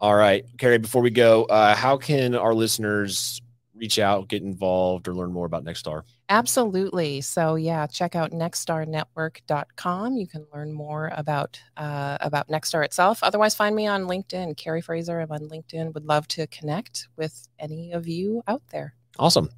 All 0.00 0.16
right, 0.16 0.44
Carrie. 0.58 0.78
Before 0.78 1.02
we 1.02 1.10
go, 1.10 1.44
uh, 1.44 1.76
how 1.76 1.96
can 1.96 2.34
our 2.34 2.54
listeners 2.54 3.40
reach 3.82 3.98
out, 3.98 4.28
get 4.28 4.42
involved, 4.42 5.08
or 5.08 5.14
learn 5.14 5.32
more 5.32 5.44
about 5.44 5.64
Nexstar? 5.64 6.02
Absolutely. 6.28 7.20
So 7.20 7.56
yeah, 7.56 7.86
check 7.88 8.14
out 8.14 8.30
nexstarnetwork.com. 8.30 10.16
You 10.16 10.26
can 10.28 10.46
learn 10.54 10.72
more 10.72 11.10
about 11.14 11.60
uh, 11.76 12.16
about 12.20 12.48
Nexstar 12.48 12.84
itself. 12.84 13.18
Otherwise, 13.22 13.56
find 13.56 13.74
me 13.74 13.88
on 13.88 14.04
LinkedIn, 14.04 14.56
Carrie 14.56 14.80
Fraser. 14.80 15.20
I'm 15.20 15.32
on 15.32 15.48
LinkedIn. 15.48 15.92
Would 15.94 16.04
love 16.04 16.28
to 16.28 16.46
connect 16.46 17.08
with 17.16 17.48
any 17.58 17.92
of 17.92 18.06
you 18.06 18.42
out 18.46 18.62
there. 18.70 18.94
Awesome. 19.18 19.50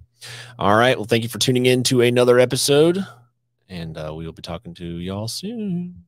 All 0.59 0.75
right. 0.75 0.97
Well, 0.97 1.05
thank 1.05 1.23
you 1.23 1.29
for 1.29 1.39
tuning 1.39 1.67
in 1.67 1.83
to 1.85 2.01
another 2.01 2.39
episode, 2.39 2.99
and 3.69 3.99
uh, 3.99 4.15
we 4.17 4.25
will 4.25 4.33
be 4.33 4.41
talking 4.41 4.73
to 4.75 4.87
y'all 4.87 5.29
soon. 5.29 6.03